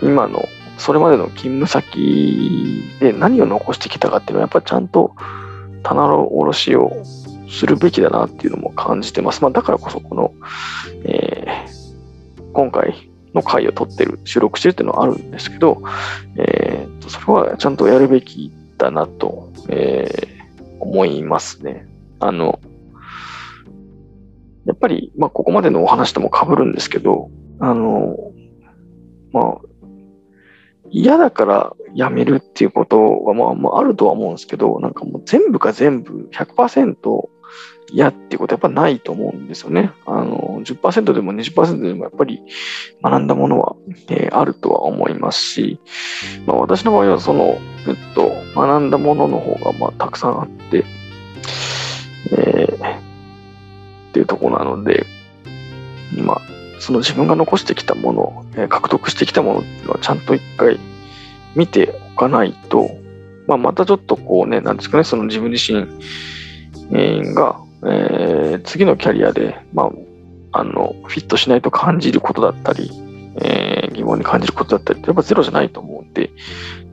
[0.01, 0.47] 今の
[0.81, 5.15] それまでの勤務先で何を残してきたかっていうのは、やっぱりちゃんと
[5.83, 7.03] 棚の卸しを
[7.47, 9.43] するべきだなっていうのも感じてます。
[9.43, 10.33] まあ、だからこそ、この、
[11.03, 15.83] えー、今回の回を取ってる、収録してるっていうのはあるんですけど、
[16.35, 21.87] えー、それはちゃんとやるべきだなと、えー、思いますね。
[22.19, 22.59] あの、
[24.65, 27.29] やっぱり、まあ、ここまでのお話とも被るんですけど、
[27.59, 28.15] あの、
[29.31, 29.70] まあ、
[30.91, 37.29] 嫌だからやめるっていうことはまあ、まあ、あるとは思うんですけど、なんかもう全部が全部100%
[37.93, 39.91] 嫌っていうことはやっぱないと思うんですよね。
[40.05, 42.41] あの、10%でも20%でもやっぱり
[43.03, 43.75] 学んだものは、
[44.09, 45.79] えー、あるとは思いますし、
[46.45, 50.85] まあ、私の場合はその、えっと、学んだものの方がまあたくさんあって、
[52.31, 55.05] えー、っていうとこなので、
[56.17, 56.41] まあ、
[56.81, 60.79] その自分が残してきたもの、えー、獲得してきたものっていうのはちゃんと一回
[61.55, 62.89] 見ておかないと、
[63.47, 65.85] まあ、またちょっとこうね、なんですかね、その自分自身
[67.35, 69.91] が、えー、次のキャリアで、ま
[70.53, 72.89] あ、あの、フィットしないと感じることだったり、
[73.35, 76.31] えー、疑問に感じることだったりってやっぱゼロじゃないと思うんで、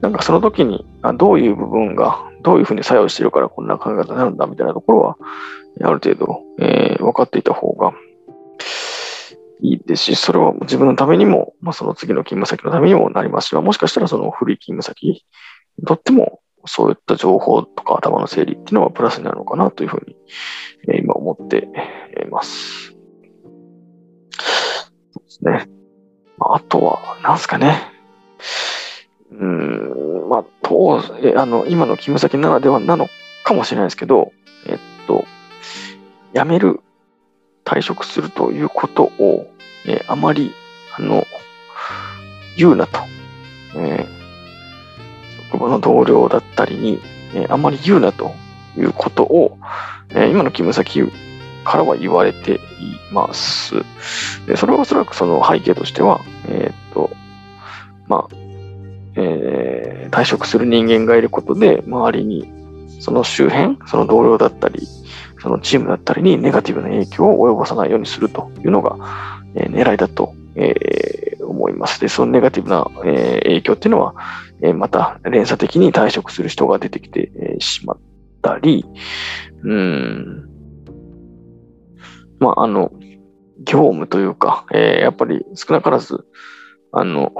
[0.02, 5.16] なんかその時にあどういう部分がどういうふうに作用しているからこんな考え方になるんだみたいなところは、
[5.80, 7.92] ある程度、えー、分かっていた方が
[9.60, 20.16] いいですし、それは自分のためにも、まあ、その次の勤務先のためにもなりますし、もしかしたらその古い勤務先にとっても、そういった情報とか頭の整理っていうのはプラスになるのかなというふうに、
[20.88, 21.68] え、今思って
[22.24, 22.94] います。
[25.12, 25.68] そうですね。
[26.40, 27.92] あとは、なんすかね。
[29.30, 33.08] うん、まあ、と、えあの、今の勤務先ならではなの
[33.44, 34.32] かもしれないですけど、
[34.66, 35.24] えっと、
[36.34, 36.80] 辞める、
[37.68, 39.46] 退職するということを、
[39.86, 40.54] えあまり、
[40.96, 41.26] あの、
[42.56, 43.00] 言うなと。
[43.76, 44.06] え、
[45.50, 46.98] 職場の同僚だったりに、
[47.34, 48.32] えあまり言うなと
[48.76, 49.58] いうことを、
[50.14, 51.02] え今の勤務先
[51.64, 52.58] からは言われてい
[53.12, 53.74] ます。
[54.46, 57.10] でそれはおそらくその背景としては、えっ、と、
[58.06, 58.34] まあ、
[59.16, 62.50] えー、退職する人間がいることで、周りに、
[63.00, 64.88] その周辺、その同僚だったり、
[65.40, 68.96] そのチームだったりにネガティブな影響を及ぼさないようにするというのが、
[69.54, 72.00] えー、狙いだと、えー、思います。
[72.00, 74.14] で、そのネガティブな、えー、影響っていうのは、
[74.60, 77.98] えー、また連鎖的に退職する人が出てきて、えー、しまっ
[78.42, 78.84] たり、
[79.62, 80.48] うん、
[82.40, 82.92] まあ、あの、
[83.58, 86.24] 業務というか、えー、やっぱり少なからず、
[86.92, 87.32] あの、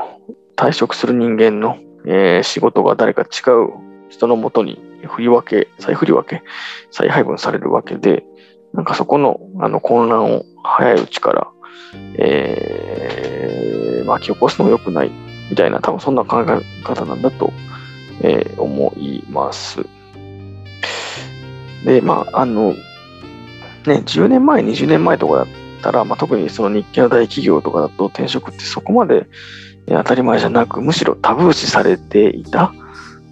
[0.57, 6.43] 退職する人間の、えー、仕事が誰か違う人のもとに振り分け、再振り分け、
[6.91, 8.25] 再配分されるわけで、
[8.73, 11.49] なんかそこのあの混乱を早いうちから、
[12.15, 15.11] えー、巻き起こすのも良くない
[15.51, 17.53] みたいな、多分そんな考え方なんだと、
[18.21, 19.87] えー、思います。
[21.85, 25.47] で、まあ、あの、ね、10年前、20年前とかだっ
[25.83, 29.27] たら、まあ、特にその日系の大企業とかだと転職ってそこまで
[29.87, 32.73] 当たり前じゃなく、むしろタブー視されていた、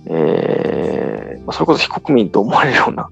[0.08, 0.85] えー、
[1.46, 3.08] まあそれこそ非国民と思われるような、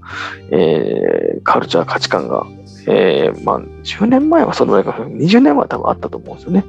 [0.51, 2.47] えー、カルチャー、価値観が、
[2.87, 6.65] えー、まあ、10年前はそのぐらいか、20年前は多分あったと思うんですよね。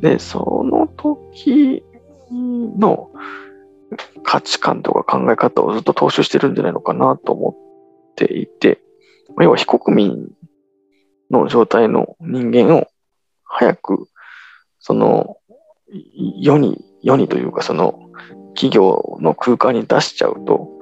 [0.00, 1.82] で、その時
[2.30, 3.10] の
[4.22, 7.50] 価値観とか考え方をずっと踏襲してるんじゃないのかなと思
[8.12, 8.80] っていて、
[9.38, 10.28] 要は非国民
[11.30, 12.86] の状態の人間を
[13.44, 14.08] 早く、
[14.78, 15.36] その、
[16.38, 18.10] 世に、世にというか、その、
[18.54, 20.79] 企業の空間に出しちゃうと、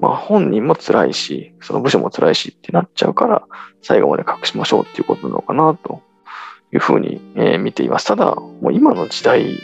[0.00, 3.42] まあ本人も辛いし、その部署も辛いしってなっちゃうから、
[3.82, 6.02] 最後まで隠しましょうっていうことなのかなと
[6.72, 8.06] いうふうに、えー、見ています。
[8.06, 9.58] ただ、もう今の時代、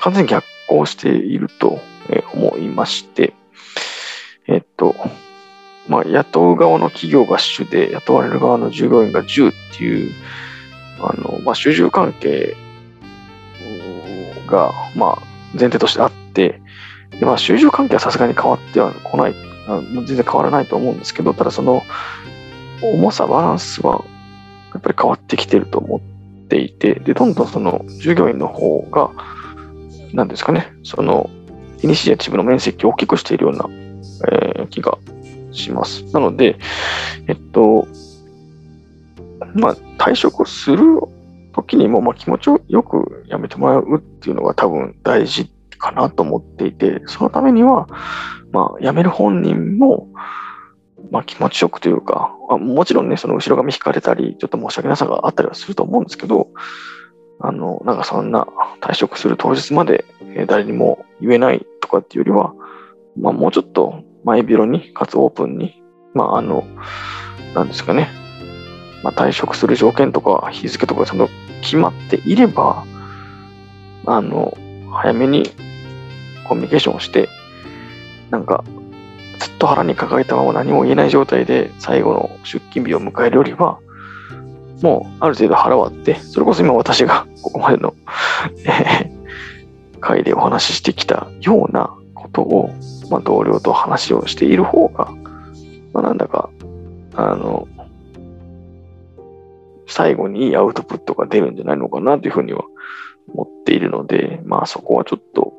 [0.00, 1.80] 完全に逆行していると
[2.34, 3.34] 思いまして、
[4.48, 4.94] えっと、
[5.88, 10.12] まあ、雇う側の企業が主で、雇われる側の従業員が10っていう、
[11.00, 12.56] あの、まあ、主従関係
[14.46, 15.22] が、まあ、
[15.52, 16.60] 前提としてあって、
[17.20, 19.34] でまあ、主従関係はさすがに変わっては来ない、
[20.06, 21.82] 全然変わらないと思うんですけど、ただその、
[22.82, 24.04] 重さ、バランスは、
[24.72, 29.10] やっぱり変わってきてると思っていて、で、どんどんその、従業員の方が、
[30.12, 31.30] なんですかね、その、
[31.82, 33.68] イニシアチブの面積を大きくしているような、
[34.30, 34.98] えー、気が
[35.52, 36.04] します。
[36.12, 36.58] なので、
[37.28, 37.88] えっと、
[39.54, 41.00] まあ、退職する
[41.52, 45.50] 時にも、まあ、気持ちをよくやめてもらうっていうのが多分大事
[45.86, 47.86] かなと思っていて、そのためには、
[48.52, 50.08] まあ、辞める本人も、
[51.10, 56.48] まあ、気持ちよくというか、もちろんね、その後ろ髪引かれたり、ちょっと申し訳なさがあったりはすると思うんですけど、
[57.38, 58.46] あの、なんかそんな
[58.80, 60.04] 退職する当日まで
[60.46, 62.54] 誰にも言えないとかっていうよりは、
[63.16, 65.82] まあ、もうちょっと前広に、かつオープンに、
[66.14, 66.64] まあ、あの、
[67.54, 68.08] なんですかね、
[69.04, 71.28] まあ、退職する条件とか日付とかその
[71.62, 72.84] 決まっていれば、
[74.06, 74.56] あの、
[74.90, 75.50] 早めに
[76.46, 77.28] コミュニケーションをして、
[78.30, 78.64] なんか、
[79.38, 83.78] ずっと腹に抱えたまま何も言えない状態で最後の出勤日を迎えるよりは、
[84.82, 87.94] もうある程度腹割って、それこそ今私がここまでの、
[88.66, 92.70] えー、回でお話ししてきたようなことを
[93.10, 95.12] まあ、同僚と話をしている方が、
[95.92, 96.50] まあ、なんだか、
[97.14, 97.68] あの、
[99.86, 102.64] 最後にいいアウトプットが出るんじゃないのかなというふうには
[103.32, 105.52] 思っているので、まあそこはちょっと、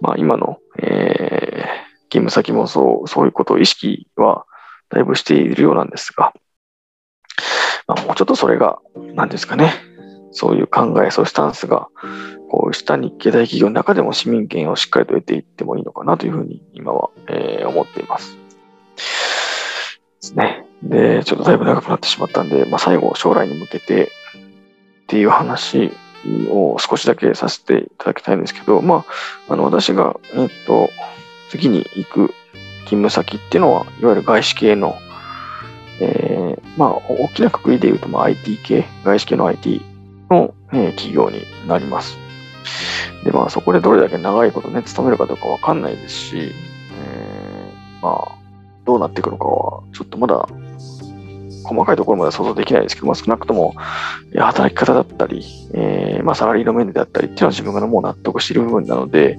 [0.00, 4.46] まあ今の、えー、勤務先もそう、そういうことを意識は
[4.90, 6.32] だいぶしているようなんですが、
[7.86, 8.78] まあ、もうちょっとそれが、
[9.14, 9.72] 何ですかね、
[10.30, 11.88] そういう考え、そういうスタンスが、
[12.50, 18.36] こうした日系大企業の中でも市民権をしっかりと得ていってもいいのかなというふうに今は、えー、思っています。
[18.36, 18.40] で
[20.20, 20.66] すね。
[20.82, 24.08] で、ちょっとだいぶ長くなってしまったんで、まあ、最後、将来に向けてっ
[25.08, 25.92] ていう話
[26.50, 29.04] を少しだけさせていただきたいんですけど、ま
[29.48, 30.90] あ、あの、私が、えっと、
[31.50, 32.34] 次に行く
[32.84, 34.96] 勤務先っていうのは、いわゆる外資系の、
[36.00, 39.82] えー、まあ、大きなくくりで言うと、まあ、IT 系、外資系の IT
[40.30, 42.18] の、えー、企業になります。
[43.24, 46.52] で、まあ、そこでどれだけ長いことね、勤めるかどうかわかんないですし、
[46.98, 48.38] えー、まあ、
[48.84, 50.46] どうなっていくのかは、ちょっとまだ、
[51.64, 53.74] 細かいところまで想像できないですけど、まあ、少なくとも、
[54.36, 59.38] 働き方だったり、えー、まあ、サラリーの面であったりっていうのは自分がもう納得している部分なので、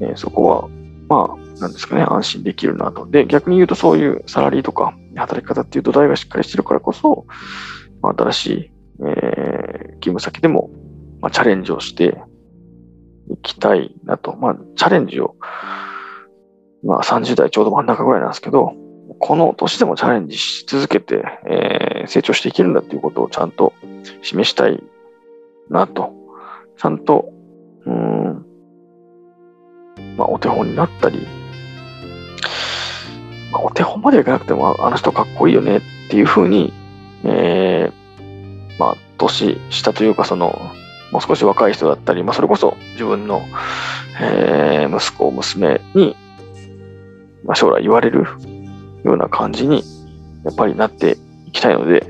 [0.00, 0.68] えー、そこは、
[1.08, 3.06] まあ、なんですかね、安心できるなと。
[3.06, 7.26] で、逆に言うとそういうサラリーとか働き方っていう土台がしっかりしてるからこそ、
[8.02, 10.70] まあ、新しい、えー、勤務先でも、
[11.20, 12.20] まあ、チャレンジをして
[13.30, 14.36] いきたいなと。
[14.36, 15.36] まあ、チャレンジを、
[16.84, 18.74] まあ、30代ちょうど真ん中ぐらいなんですけど、
[19.26, 23.72] この年でもチャレンジし続けて、えー、成長していけるんだっていうことをちゃんと
[24.20, 24.82] 示したい
[25.70, 26.12] なと。
[26.76, 27.32] ちゃんと、
[27.86, 28.44] うん、
[30.18, 31.26] まあ、お手本になったり、
[33.50, 36.74] まあ、お手本までいかなくても、あの人かっこいいよねっていうふうに、
[37.24, 40.70] えー、まあ、年下というか、その、
[41.12, 43.40] もう少し若い人だったり、まあ、それこそ自分の、
[44.20, 46.14] えー、息子、娘に、
[47.42, 48.26] まあ、将来言われる
[49.04, 49.84] ような感じに、
[50.44, 52.06] やっぱりなっていきたいので、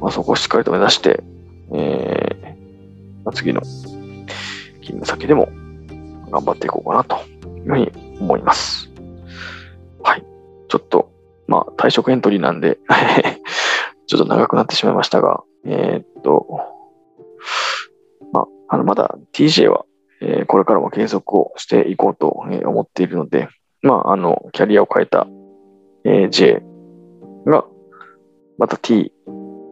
[0.00, 1.22] まあ、そこをしっかりと目指して、
[1.72, 5.48] えーまあ、次の勤務先でも
[6.30, 7.16] 頑張っていこうかなと
[7.46, 8.90] いうふうに思います。
[10.02, 10.24] はい。
[10.68, 11.10] ちょっと、
[11.46, 12.78] まあ、退職エントリーなんで
[14.06, 16.60] ちょっと長くなってしまいましたが、えー、っと、
[18.32, 19.86] まあ、あの、まだ TJ は、
[20.20, 23.48] えー、これからも継続をしていこうと思っているので、
[23.80, 25.26] まあ、あの、キャリアを変えた、
[26.04, 26.62] えー、J
[27.46, 27.64] が、
[28.58, 29.12] また T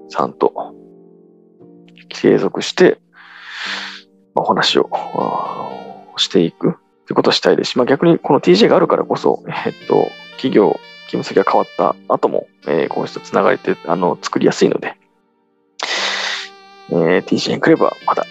[0.08, 0.74] さんと
[2.08, 2.98] 継続して、
[4.34, 4.88] お話を
[6.16, 14.96] していくということをしたいですし、まあ、逆にこの TJ があるからこそ、えっと、企業、勤務先が変わった後も、えー、こうしたつながりってあの作りやすいので、
[16.90, 18.24] えー、TJ エンクレーブはまだ、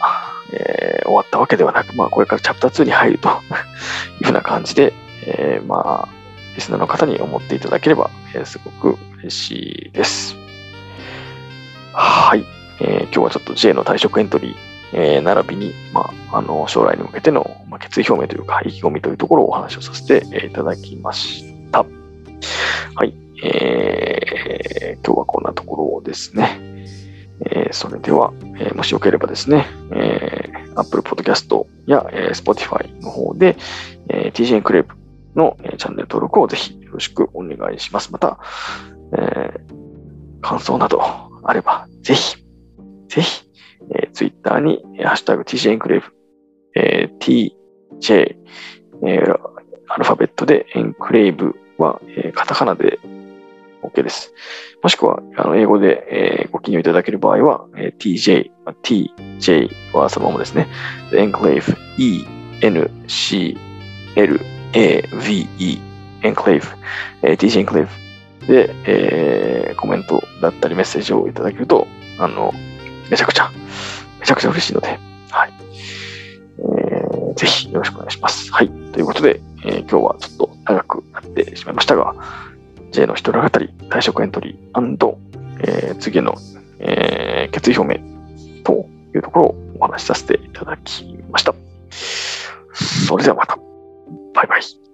[0.54, 3.30] えー、終わったわけではなく、まあ、これからチャプター2に入ると
[4.20, 4.94] いうふうな感じで、
[5.26, 6.21] えー、まあ、
[6.56, 9.52] リスナーの方に思っていただければ、えー、すごく嬉し
[9.88, 10.36] いです。
[11.94, 12.46] はい、
[12.80, 13.04] えー。
[13.04, 14.56] 今日はちょっと J の退職エントリー、
[14.94, 21.86] えー、並びに、まあ、あの将来に向けての、まあ、決意表明というか意気込みというところをお話をさせていただきました。
[22.96, 26.72] はい、えー、今日はこんなところですね。
[27.44, 33.58] えー、それでは、えー、もしよければですね、えー、Apple Podcast や、えー、Spotify の方で、
[34.10, 34.96] えー、TJ エンクレープ
[35.36, 38.12] の、え、チャンネル登録をぜひよろしくお願いします。
[38.12, 38.40] また、
[39.18, 41.02] えー、感想など
[41.44, 42.38] あれば、ぜひ、
[43.08, 43.44] ぜひ、
[43.96, 46.08] えー、ツイッターに、え、ハッシュタグ TJ エンクレーブ、
[46.76, 47.52] えー、
[48.00, 48.36] TJ、
[49.04, 49.40] えー、
[49.88, 53.00] アルファベットでエンクレーブは、えー、カタカナで
[53.84, 54.34] OK です。
[54.84, 58.52] もしくは、あの英語で、えー、ご記入いただける場合は、えー、TJ、
[58.84, 60.68] TJ はそのままですね。
[61.14, 62.26] エンクレーブ、E、
[62.62, 63.58] N、C、
[64.16, 64.40] L、
[64.74, 65.82] A、V、E、
[66.24, 66.68] エンクレーブ、
[67.28, 67.88] えー、TJ エンクレー
[68.42, 71.88] ブで、えー、コメントだったりメッセージをいただけると、
[72.20, 72.54] あの、
[73.10, 73.52] めちゃくちゃ、
[74.20, 75.00] めちゃくちゃ嬉しいので、
[75.30, 75.54] はい。
[76.60, 78.52] えー、ぜひよろしくお願いします。
[78.52, 78.70] はい。
[78.70, 82.16] ということで、えー、今日はちょっと長くなってしまいましたが、
[82.92, 85.16] J の一人語り、退職エントリー、
[85.64, 86.36] えー、次の、
[86.80, 91.54] えー、決意表明というところをお話しさせていただきました。
[93.08, 93.71] それではまた。
[94.34, 94.91] バイバイ。